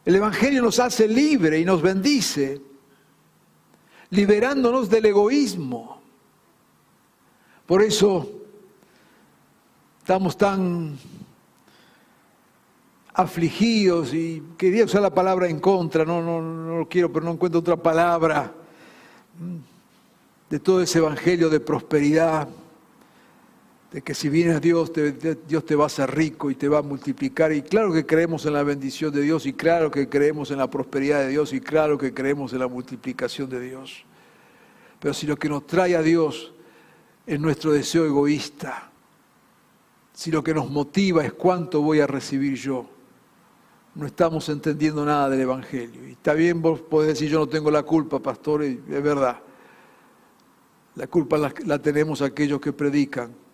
El 0.07 0.15
Evangelio 0.15 0.63
nos 0.63 0.79
hace 0.79 1.09
libre 1.09 1.59
y 1.59 1.65
nos 1.65 1.83
bendice, 1.83 2.61
liberándonos 4.11 4.89
del 4.89 5.07
egoísmo. 5.07 6.01
Por 7.67 7.83
eso 7.83 8.31
estamos 9.99 10.37
tan 10.37 10.97
afligidos 13.15 14.15
y 14.15 14.45
quería 14.57 14.85
usar 14.85 15.03
la 15.03 15.13
palabra 15.13 15.49
en 15.49 15.59
contra, 15.59 16.05
no, 16.05 16.23
no, 16.23 16.41
no 16.41 16.79
lo 16.79 16.89
quiero, 16.89 17.13
pero 17.13 17.25
no 17.25 17.33
encuentro 17.33 17.59
otra 17.59 17.77
palabra 17.77 18.53
de 20.49 20.61
todo 20.61 20.83
ese 20.83 20.99
evangelio 20.99 21.51
de 21.51 21.59
prosperidad 21.59 22.47
de 23.93 24.03
que 24.03 24.15
si 24.15 24.29
vienes 24.29 24.57
a 24.57 24.61
Dios, 24.61 24.91
Dios 25.47 25.65
te 25.65 25.77
va 25.77 25.85
a 25.85 25.87
hacer 25.87 26.15
rico 26.15 26.51
y 26.51 26.55
te 26.55 26.69
va 26.69 26.79
a 26.79 26.83
multiplicar. 26.83 27.53
Y 27.53 27.63
claro 27.63 27.93
que 27.93 28.05
creemos 28.05 28.45
en 28.47 28.53
la 28.53 28.63
bendición 28.63 29.13
de 29.13 29.23
Dios, 29.23 29.47
y 29.47 29.53
claro 29.53 29.91
que 29.91 30.09
creemos 30.09 30.51
en 30.51 30.59
la 30.59 30.69
prosperidad 30.69 31.21
de 31.21 31.29
Dios, 31.29 31.53
y 31.53 31.61
claro 31.61 31.97
que 31.97 32.13
creemos 32.13 32.53
en 32.53 32.61
la 32.61 32.69
multiplicación 32.69 33.49
de 33.49 33.61
Dios. 33.61 34.05
Pero 34.99 35.15
si 35.15 35.27
lo 35.27 35.37
que 35.37 35.49
nos 35.49 35.67
trae 35.67 35.95
a 35.95 36.03
Dios 36.03 36.53
es 37.27 37.39
nuestro 37.39 37.73
deseo 37.73 38.05
egoísta, 38.05 38.91
si 40.13 40.31
lo 40.31 40.43
que 40.43 40.55
nos 40.55 40.71
motiva 40.71 41.25
es 41.25 41.33
cuánto 41.33 41.81
voy 41.81 42.01
a 42.01 42.07
recibir 42.07 42.55
yo, 42.55 42.89
no 43.95 44.07
estamos 44.07 44.49
entendiendo 44.49 45.05
nada 45.05 45.31
del 45.31 45.41
Evangelio. 45.41 46.07
Y 46.07 46.13
está 46.13 46.35
bien, 46.35 46.61
vos 46.61 46.81
podés 46.81 47.09
decir, 47.11 47.31
yo 47.31 47.39
no 47.39 47.49
tengo 47.49 47.71
la 47.71 47.83
culpa, 47.83 48.19
pastor, 48.19 48.65
y 48.65 48.81
es 48.91 49.03
verdad. 49.03 49.39
La 50.97 51.07
culpa 51.07 51.39
la, 51.39 51.55
la 51.65 51.79
tenemos 51.79 52.21
aquellos 52.21 52.61
que 52.61 52.73
predican 52.73 53.46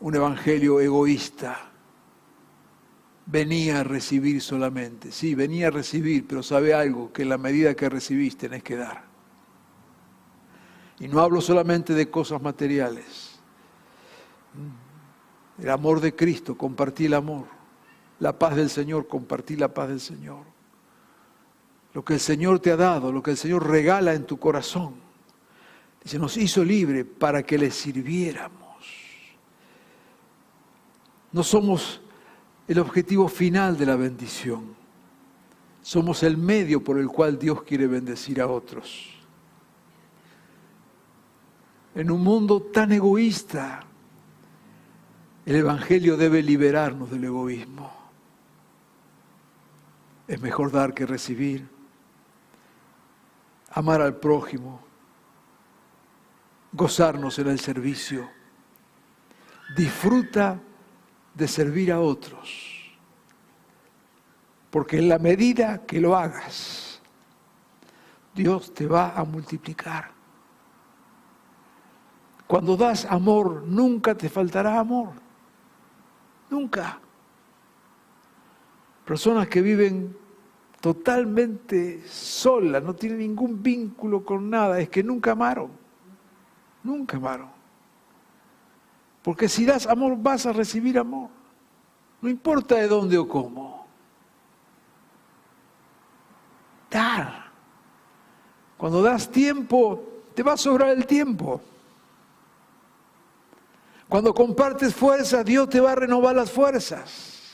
un 0.00 0.14
evangelio 0.14 0.80
egoísta. 0.80 1.70
Venía 3.26 3.80
a 3.80 3.84
recibir 3.84 4.40
solamente. 4.40 5.10
Sí, 5.10 5.34
venía 5.34 5.68
a 5.68 5.70
recibir, 5.70 6.26
pero 6.26 6.42
sabe 6.42 6.74
algo, 6.74 7.12
que 7.12 7.22
en 7.22 7.30
la 7.30 7.38
medida 7.38 7.74
que 7.74 7.88
recibís 7.88 8.36
tenés 8.36 8.62
que 8.62 8.76
dar. 8.76 9.04
Y 10.98 11.08
no 11.08 11.20
hablo 11.20 11.40
solamente 11.40 11.92
de 11.92 12.10
cosas 12.10 12.40
materiales. 12.40 13.40
El 15.58 15.70
amor 15.70 16.00
de 16.00 16.14
Cristo, 16.14 16.56
compartí 16.56 17.06
el 17.06 17.14
amor. 17.14 17.46
La 18.20 18.38
paz 18.38 18.56
del 18.56 18.70
Señor, 18.70 19.08
compartí 19.08 19.56
la 19.56 19.74
paz 19.74 19.88
del 19.88 20.00
Señor. 20.00 20.44
Lo 21.92 22.04
que 22.04 22.14
el 22.14 22.20
Señor 22.20 22.60
te 22.60 22.70
ha 22.70 22.76
dado, 22.76 23.10
lo 23.10 23.22
que 23.22 23.32
el 23.32 23.36
Señor 23.36 23.66
regala 23.68 24.14
en 24.14 24.24
tu 24.24 24.38
corazón. 24.38 24.94
Dice, 26.02 26.18
nos 26.18 26.36
hizo 26.36 26.62
libre 26.62 27.04
para 27.04 27.42
que 27.42 27.58
le 27.58 27.70
sirviéramos. 27.70 28.65
No 31.32 31.42
somos 31.42 32.00
el 32.68 32.78
objetivo 32.78 33.28
final 33.28 33.76
de 33.76 33.86
la 33.86 33.96
bendición. 33.96 34.74
Somos 35.82 36.22
el 36.22 36.36
medio 36.36 36.82
por 36.82 36.98
el 36.98 37.08
cual 37.08 37.38
Dios 37.38 37.62
quiere 37.62 37.86
bendecir 37.86 38.40
a 38.40 38.48
otros. 38.48 39.14
En 41.94 42.10
un 42.10 42.22
mundo 42.22 42.60
tan 42.60 42.92
egoísta, 42.92 43.84
el 45.46 45.56
Evangelio 45.56 46.16
debe 46.16 46.42
liberarnos 46.42 47.10
del 47.10 47.24
egoísmo. 47.24 47.92
Es 50.26 50.40
mejor 50.40 50.72
dar 50.72 50.92
que 50.92 51.06
recibir. 51.06 51.68
Amar 53.70 54.00
al 54.00 54.16
prójimo. 54.16 54.80
Gozarnos 56.72 57.38
en 57.38 57.48
el 57.48 57.60
servicio. 57.60 58.28
Disfruta 59.76 60.60
de 61.36 61.46
servir 61.46 61.92
a 61.92 62.00
otros 62.00 62.96
Porque 64.70 64.98
en 64.98 65.08
la 65.08 65.18
medida 65.18 65.86
que 65.86 66.00
lo 66.00 66.16
hagas, 66.16 67.00
Dios 68.34 68.74
te 68.74 68.86
va 68.86 69.12
a 69.16 69.24
multiplicar. 69.24 70.10
Cuando 72.46 72.76
das 72.76 73.06
amor, 73.06 73.62
nunca 73.66 74.14
te 74.14 74.28
faltará 74.28 74.78
amor. 74.78 75.12
Nunca. 76.50 77.00
Personas 79.06 79.48
que 79.48 79.62
viven 79.62 80.14
totalmente 80.80 82.06
solas, 82.06 82.82
no 82.82 82.94
tienen 82.94 83.18
ningún 83.18 83.62
vínculo 83.62 84.24
con 84.24 84.50
nada, 84.50 84.78
es 84.78 84.90
que 84.90 85.02
nunca 85.02 85.32
amaron. 85.32 85.70
Nunca 86.82 87.16
amaron. 87.16 87.55
Porque 89.26 89.48
si 89.48 89.66
das 89.66 89.88
amor 89.88 90.16
vas 90.16 90.46
a 90.46 90.52
recibir 90.52 90.96
amor. 90.96 91.28
No 92.22 92.28
importa 92.28 92.76
de 92.76 92.86
dónde 92.86 93.18
o 93.18 93.26
cómo. 93.26 93.84
Dar. 96.88 97.50
Cuando 98.76 99.02
das 99.02 99.28
tiempo, 99.28 100.00
te 100.32 100.44
va 100.44 100.52
a 100.52 100.56
sobrar 100.56 100.90
el 100.90 101.04
tiempo. 101.08 101.60
Cuando 104.08 104.32
compartes 104.32 104.94
fuerzas, 104.94 105.44
Dios 105.44 105.68
te 105.70 105.80
va 105.80 105.90
a 105.90 105.96
renovar 105.96 106.36
las 106.36 106.52
fuerzas. 106.52 107.52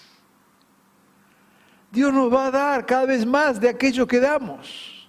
Dios 1.90 2.12
nos 2.12 2.30
va 2.30 2.48
a 2.48 2.50
dar 2.50 2.84
cada 2.84 3.06
vez 3.06 3.24
más 3.24 3.58
de 3.58 3.70
aquello 3.70 4.06
que 4.06 4.20
damos. 4.20 5.08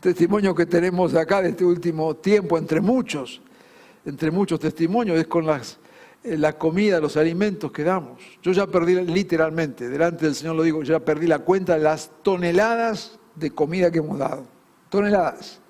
testimonio 0.00 0.54
que 0.54 0.64
tenemos 0.64 1.14
acá 1.14 1.42
de 1.42 1.50
este 1.50 1.66
último 1.66 2.16
tiempo, 2.16 2.56
entre 2.56 2.80
muchos, 2.80 3.42
entre 4.08 4.30
muchos 4.30 4.58
testimonios, 4.58 5.18
es 5.18 5.26
con 5.26 5.46
las, 5.46 5.78
eh, 6.24 6.36
la 6.38 6.54
comida, 6.54 6.98
los 6.98 7.16
alimentos 7.16 7.70
que 7.70 7.84
damos. 7.84 8.20
Yo 8.42 8.52
ya 8.52 8.66
perdí 8.66 8.94
literalmente, 9.02 9.88
delante 9.88 10.24
del 10.24 10.34
Señor 10.34 10.56
lo 10.56 10.62
digo, 10.62 10.82
ya 10.82 10.98
perdí 10.98 11.26
la 11.26 11.40
cuenta 11.40 11.74
de 11.74 11.84
las 11.84 12.10
toneladas 12.22 13.18
de 13.34 13.50
comida 13.50 13.90
que 13.90 13.98
hemos 13.98 14.18
dado. 14.18 14.46
Toneladas. 14.88 15.60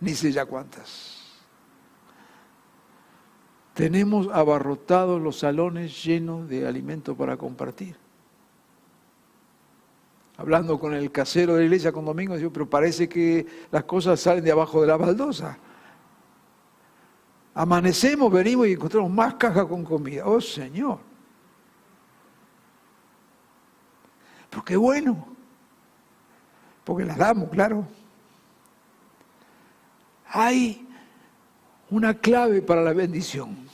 Ni 0.00 0.14
sé 0.14 0.32
ya 0.32 0.44
cuántas. 0.44 1.16
Tenemos 3.74 4.28
abarrotados 4.32 5.22
los 5.22 5.38
salones 5.38 6.04
llenos 6.04 6.48
de 6.48 6.66
alimentos 6.66 7.16
para 7.16 7.36
compartir. 7.36 7.96
Hablando 10.36 10.78
con 10.80 10.94
el 10.94 11.12
casero 11.12 11.54
de 11.54 11.60
la 11.60 11.64
iglesia 11.66 11.92
con 11.92 12.04
Domingo, 12.04 12.36
digo, 12.36 12.52
pero 12.52 12.68
parece 12.68 13.08
que 13.08 13.46
las 13.70 13.84
cosas 13.84 14.18
salen 14.18 14.42
de 14.42 14.50
abajo 14.50 14.80
de 14.80 14.88
la 14.88 14.96
baldosa. 14.96 15.58
Amanecemos, 17.58 18.30
venimos 18.30 18.68
y 18.68 18.72
encontramos 18.72 19.10
más 19.10 19.34
cajas 19.34 19.66
con 19.66 19.84
comida. 19.84 20.24
Oh 20.26 20.40
Señor. 20.40 21.00
Pero 24.48 24.64
qué 24.64 24.76
bueno. 24.76 25.26
Porque 26.84 27.04
las 27.04 27.18
damos, 27.18 27.50
claro. 27.50 27.86
Hay 30.28 30.86
una 31.90 32.14
clave 32.14 32.62
para 32.62 32.82
la 32.82 32.92
bendición 32.92 33.68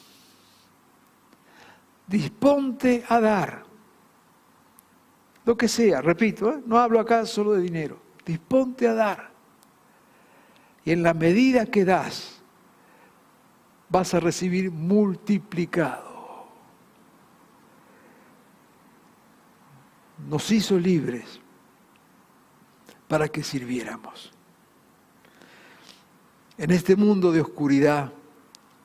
disponte 2.06 3.04
a 3.08 3.20
dar. 3.20 3.64
Lo 5.44 5.56
que 5.56 5.68
sea, 5.68 6.00
repito, 6.00 6.50
¿eh? 6.50 6.62
no 6.66 6.78
hablo 6.78 7.00
acá 7.00 7.26
solo 7.26 7.52
de 7.52 7.62
dinero, 7.62 7.98
disponte 8.24 8.88
a 8.88 8.94
dar. 8.94 9.30
Y 10.84 10.92
en 10.92 11.02
la 11.02 11.14
medida 11.14 11.66
que 11.66 11.84
das, 11.84 12.42
vas 13.94 14.12
a 14.12 14.18
recibir 14.18 14.72
multiplicado. 14.72 16.48
Nos 20.28 20.50
hizo 20.50 20.76
libres 20.76 21.38
para 23.06 23.28
que 23.28 23.44
sirviéramos. 23.44 24.32
En 26.58 26.72
este 26.72 26.96
mundo 26.96 27.30
de 27.30 27.40
oscuridad 27.40 28.12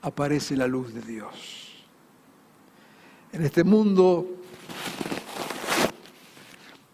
aparece 0.03 0.55
la 0.55 0.67
luz 0.67 0.93
de 0.93 1.01
Dios. 1.01 1.87
En 3.31 3.43
este 3.43 3.63
mundo 3.63 4.27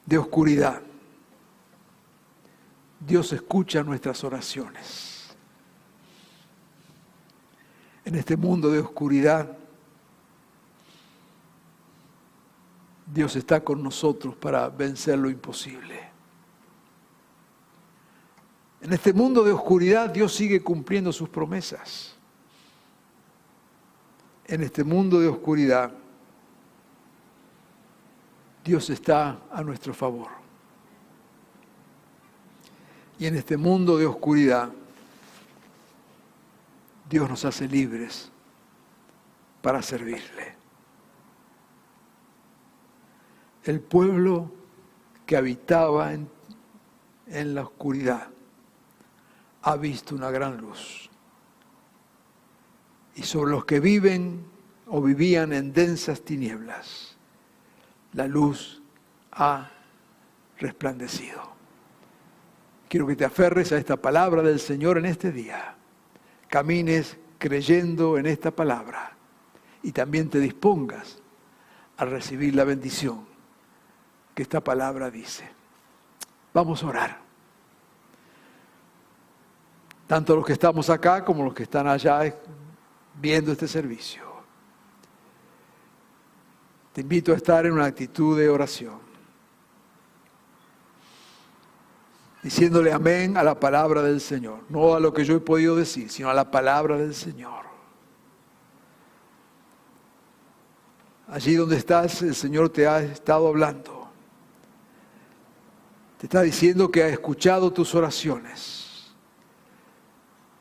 de 0.06 0.17
oscuridad, 0.17 0.82
Dios 3.01 3.34
escucha 3.34 3.84
nuestras 3.84 4.23
oraciones. 4.23 5.14
En 8.06 8.15
este 8.15 8.38
mundo 8.38 8.70
de 8.70 8.80
oscuridad, 8.80 9.58
Dios 13.12 13.36
está 13.36 13.63
con 13.63 13.84
nosotros 13.84 14.36
para 14.36 14.70
vencer 14.70 15.18
lo 15.18 15.30
imposible. 15.30 16.06
En 18.82 18.94
este 18.94 19.13
mundo 19.13 19.44
de 19.44 19.52
oscuridad 19.52 20.10
Dios 20.12 20.34
sigue 20.34 20.62
cumpliendo 20.62 21.12
sus 21.12 21.28
promesas. 21.30 22.15
En 24.46 24.62
este 24.62 24.84
mundo 24.84 25.20
de 25.20 25.28
oscuridad 25.28 25.91
Dios 28.63 28.89
está 28.89 29.39
a 29.52 29.63
nuestro 29.63 29.94
favor. 29.94 30.28
Y 33.18 33.28
en 33.28 33.36
este 33.36 33.58
mundo 33.58 33.98
de 33.98 34.06
oscuridad, 34.06 34.72
Dios 37.10 37.30
nos 37.30 37.46
hace 37.46 37.68
libres 37.68 38.32
para 39.62 39.82
servirle. 39.82 40.56
El 43.63 43.80
pueblo 43.80 44.52
que 45.26 45.38
habitaba 45.38 46.13
en, 46.13 46.30
la 47.28 47.63
oscuridad 47.63 48.28
ha 49.63 49.76
visto 49.76 50.15
una 50.15 50.30
gran 50.30 50.58
luz. 50.58 51.10
Y 53.15 53.24
sobre 53.24 53.52
los 53.52 53.65
que 53.65 53.80
viven 53.80 54.46
o 54.88 55.02
vivían 55.02 55.52
en 55.54 55.74
densas 55.74 56.22
tinieblas, 56.22 57.18
la 58.13 58.28
luz 58.28 58.84
ha 59.32 59.72
resplandecido. 60.60 61.41
Quiero 62.88 63.08
que 63.08 63.15
te 63.15 63.26
aferres 63.26 63.72
a 63.72 63.78
esta 63.78 63.98
palabra 63.98 64.44
del 64.44 64.60
Señor 64.60 65.00
en 65.00 65.06
este 65.06 65.32
día. 65.32 65.75
Camines 66.56 67.18
creyendo 67.38 68.18
en 68.18 68.28
esta 68.28 68.50
palabra 68.50 69.12
y 69.84 69.91
también 69.91 70.30
te 70.30 70.39
dispongas 70.39 71.22
a 71.98 72.06
recibir 72.06 72.56
la 72.56 72.63
bendición 72.63 73.26
que 74.34 74.44
esta 74.44 74.62
palabra 74.62 75.12
dice. 75.12 75.46
Vamos 76.54 76.82
a 76.82 76.88
orar. 76.88 77.20
Tanto 80.08 80.34
los 80.38 80.46
que 80.46 80.54
estamos 80.54 80.89
acá 80.89 81.26
como 81.26 81.44
los 81.44 81.54
que 81.54 81.63
están 81.63 81.89
allá 81.89 82.34
viendo 83.20 83.52
este 83.52 83.68
servicio. 83.68 84.24
Te 86.94 87.02
invito 87.02 87.34
a 87.34 87.36
estar 87.36 87.65
en 87.65 87.74
una 87.74 87.84
actitud 87.84 88.39
de 88.39 88.48
oración. 88.48 89.05
Diciéndole 92.45 92.93
amén 92.93 93.38
a 93.38 93.43
la 93.43 93.60
palabra 93.60 94.03
del 94.03 94.21
Señor. 94.21 94.60
No 94.69 94.93
a 94.93 94.99
lo 94.99 95.12
que 95.12 95.25
yo 95.25 95.36
he 95.36 95.39
podido 95.39 95.75
decir, 95.75 96.12
sino 96.12 96.29
a 96.29 96.34
la 96.36 96.51
palabra 96.51 96.95
del 96.95 97.15
Señor. 97.15 97.65
Allí 101.27 101.55
donde 101.55 101.77
estás, 101.77 102.21
el 102.21 102.36
Señor 102.36 102.69
te 102.69 102.86
ha 102.86 103.01
estado 103.01 103.47
hablando. 103.47 104.08
Te 106.19 106.27
está 106.27 106.43
diciendo 106.43 106.91
que 106.91 107.02
ha 107.02 107.08
escuchado 107.08 107.73
tus 107.73 107.96
oraciones. 107.96 109.15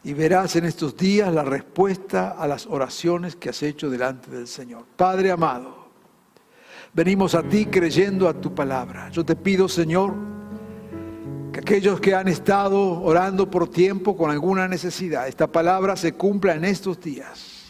Y 0.04 0.14
verás 0.14 0.56
en 0.56 0.64
estos 0.64 0.96
días 0.96 1.30
la 1.34 1.44
respuesta 1.44 2.30
a 2.30 2.48
las 2.48 2.64
oraciones 2.64 3.36
que 3.36 3.50
has 3.50 3.62
hecho 3.62 3.90
delante 3.90 4.30
del 4.30 4.48
Señor. 4.48 4.86
Padre 4.96 5.32
amado, 5.32 5.84
Venimos 6.94 7.34
a 7.34 7.42
ti 7.42 7.66
creyendo 7.66 8.28
a 8.28 8.40
tu 8.40 8.54
palabra. 8.54 9.10
Yo 9.10 9.24
te 9.24 9.34
pido, 9.34 9.68
Señor, 9.68 10.14
que 11.54 11.60
aquellos 11.60 12.00
que 12.00 12.12
han 12.12 12.26
estado 12.26 13.00
orando 13.00 13.48
por 13.48 13.68
tiempo 13.68 14.16
con 14.16 14.28
alguna 14.28 14.66
necesidad, 14.66 15.28
esta 15.28 15.46
palabra 15.46 15.94
se 15.94 16.14
cumpla 16.14 16.56
en 16.56 16.64
estos 16.64 17.00
días. 17.00 17.66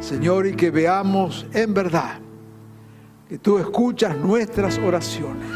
Señor, 0.00 0.46
y 0.46 0.54
que 0.54 0.70
veamos 0.70 1.44
en 1.52 1.74
verdad 1.74 2.18
que 3.28 3.36
tú 3.36 3.58
escuchas 3.58 4.16
nuestras 4.16 4.78
oraciones. 4.78 5.50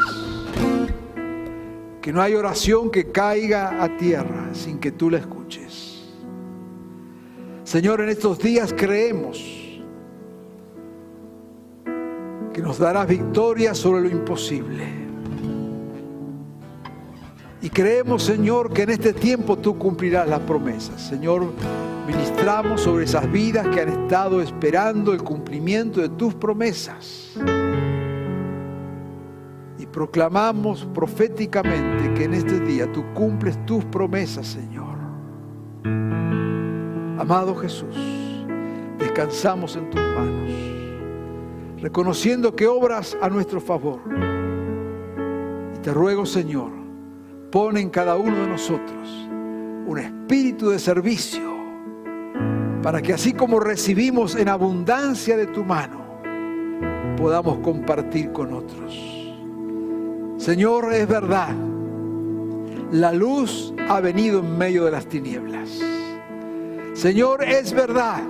Que 2.03 2.13
no 2.13 2.21
hay 2.21 2.35
oración 2.35 2.91
que 2.91 3.11
caiga 3.11 3.83
a 3.83 3.97
tierra 3.97 4.51
sin 4.53 4.79
que 4.79 4.93
tú 4.93 5.09
la 5.09 5.17
escuches. 5.17 6.05
Señor, 7.65 8.03
en 8.03 8.11
estos 8.11 8.39
días 8.41 8.75
creemos 8.77 9.43
que 12.53 12.61
nos 12.61 12.79
darás 12.79 13.09
victoria 13.09 13.75
sobre 13.75 14.03
lo 14.03 14.11
imposible. 14.11 15.08
Y 17.61 17.71
creemos, 17.71 18.23
Señor, 18.23 18.73
que 18.73 18.83
en 18.83 18.91
este 18.91 19.13
tiempo 19.13 19.57
tú 19.57 19.79
cumplirás 19.79 20.29
las 20.29 20.41
promesas. 20.41 21.01
Señor, 21.01 21.53
ministramos 22.07 22.81
sobre 22.81 23.05
esas 23.05 23.31
vidas 23.31 23.67
que 23.69 23.81
han 23.81 23.89
estado 23.89 24.41
esperando 24.41 25.13
el 25.13 25.23
cumplimiento 25.23 26.01
de 26.01 26.09
tus 26.11 26.35
promesas. 26.35 27.37
proclamamos 29.93 30.87
proféticamente 30.95 32.15
que 32.15 32.25
en 32.25 32.35
este 32.35 32.61
día 32.61 32.91
tú 32.93 33.05
cumples 33.15 33.59
tus 33.67 33.85
promesas, 33.87 34.47
Señor. 34.47 34.97
Amado 37.19 37.57
Jesús, 37.57 37.97
descansamos 38.99 39.75
en 39.75 39.91
tus 39.91 40.01
manos, 40.01 40.53
reconociendo 41.81 42.55
que 42.55 42.67
obras 42.67 43.17
a 43.21 43.29
nuestro 43.29 43.61
favor. 43.61 44.01
Y 45.75 45.79
te 45.81 45.93
ruego, 45.93 46.25
Señor, 46.27 46.78
pon 47.51 47.77
en 47.77 47.91
cada 47.91 48.17
uno 48.17 48.37
de 48.43 48.47
nosotros 48.47 49.29
un 49.87 49.99
espíritu 49.99 50.69
de 50.69 50.79
servicio, 50.79 51.41
para 52.83 53.01
que 53.01 53.15
así 53.15 53.33
como 53.33 53.59
recibimos 53.59 54.35
en 54.35 54.49
abundancia 54.49 55.35
de 55.37 55.47
tu 55.47 55.65
mano, 55.65 56.21
podamos 57.17 57.59
compartir 57.61 58.31
con 58.33 58.53
otros. 58.53 58.95
Señor, 60.37 60.93
es 60.93 61.09
verdad, 61.09 61.55
la 62.93 63.13
luz 63.15 63.73
ha 63.89 64.01
venido 64.01 64.41
en 64.41 64.59
medio 64.59 64.85
de 64.85 64.91
las 64.91 65.07
tinieblas. 65.07 65.81
Señor, 66.93 67.45
es 67.45 67.73
verdad 67.73 68.23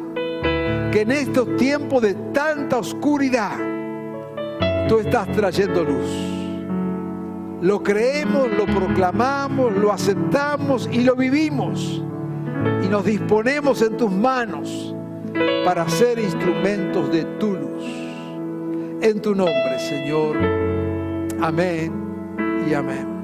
que 0.92 1.00
en 1.00 1.10
estos 1.10 1.56
tiempos 1.56 2.02
de 2.02 2.14
tanta 2.32 2.78
oscuridad, 2.78 3.56
tú 4.88 5.00
estás 5.00 5.26
trayendo 5.32 5.82
luz. 5.82 6.38
Lo 7.61 7.82
creemos, 7.82 8.48
lo 8.52 8.66
proclamamos, 8.66 9.74
lo 9.76 9.92
aceptamos 9.92 10.88
y 10.92 11.02
lo 11.02 11.16
vivimos. 11.16 12.02
Y 12.84 12.88
nos 12.88 13.04
disponemos 13.04 13.82
en 13.82 13.96
tus 13.96 14.11
manos 14.11 14.94
para 15.64 15.88
ser 15.88 16.18
instrumentos 16.18 17.11
de 17.11 17.24
tu 17.38 17.54
luz. 17.54 17.84
En 19.00 19.20
tu 19.20 19.34
nombre, 19.34 19.78
Señor. 19.78 20.36
Amén 21.40 21.92
y 22.68 22.74
amén. 22.74 23.17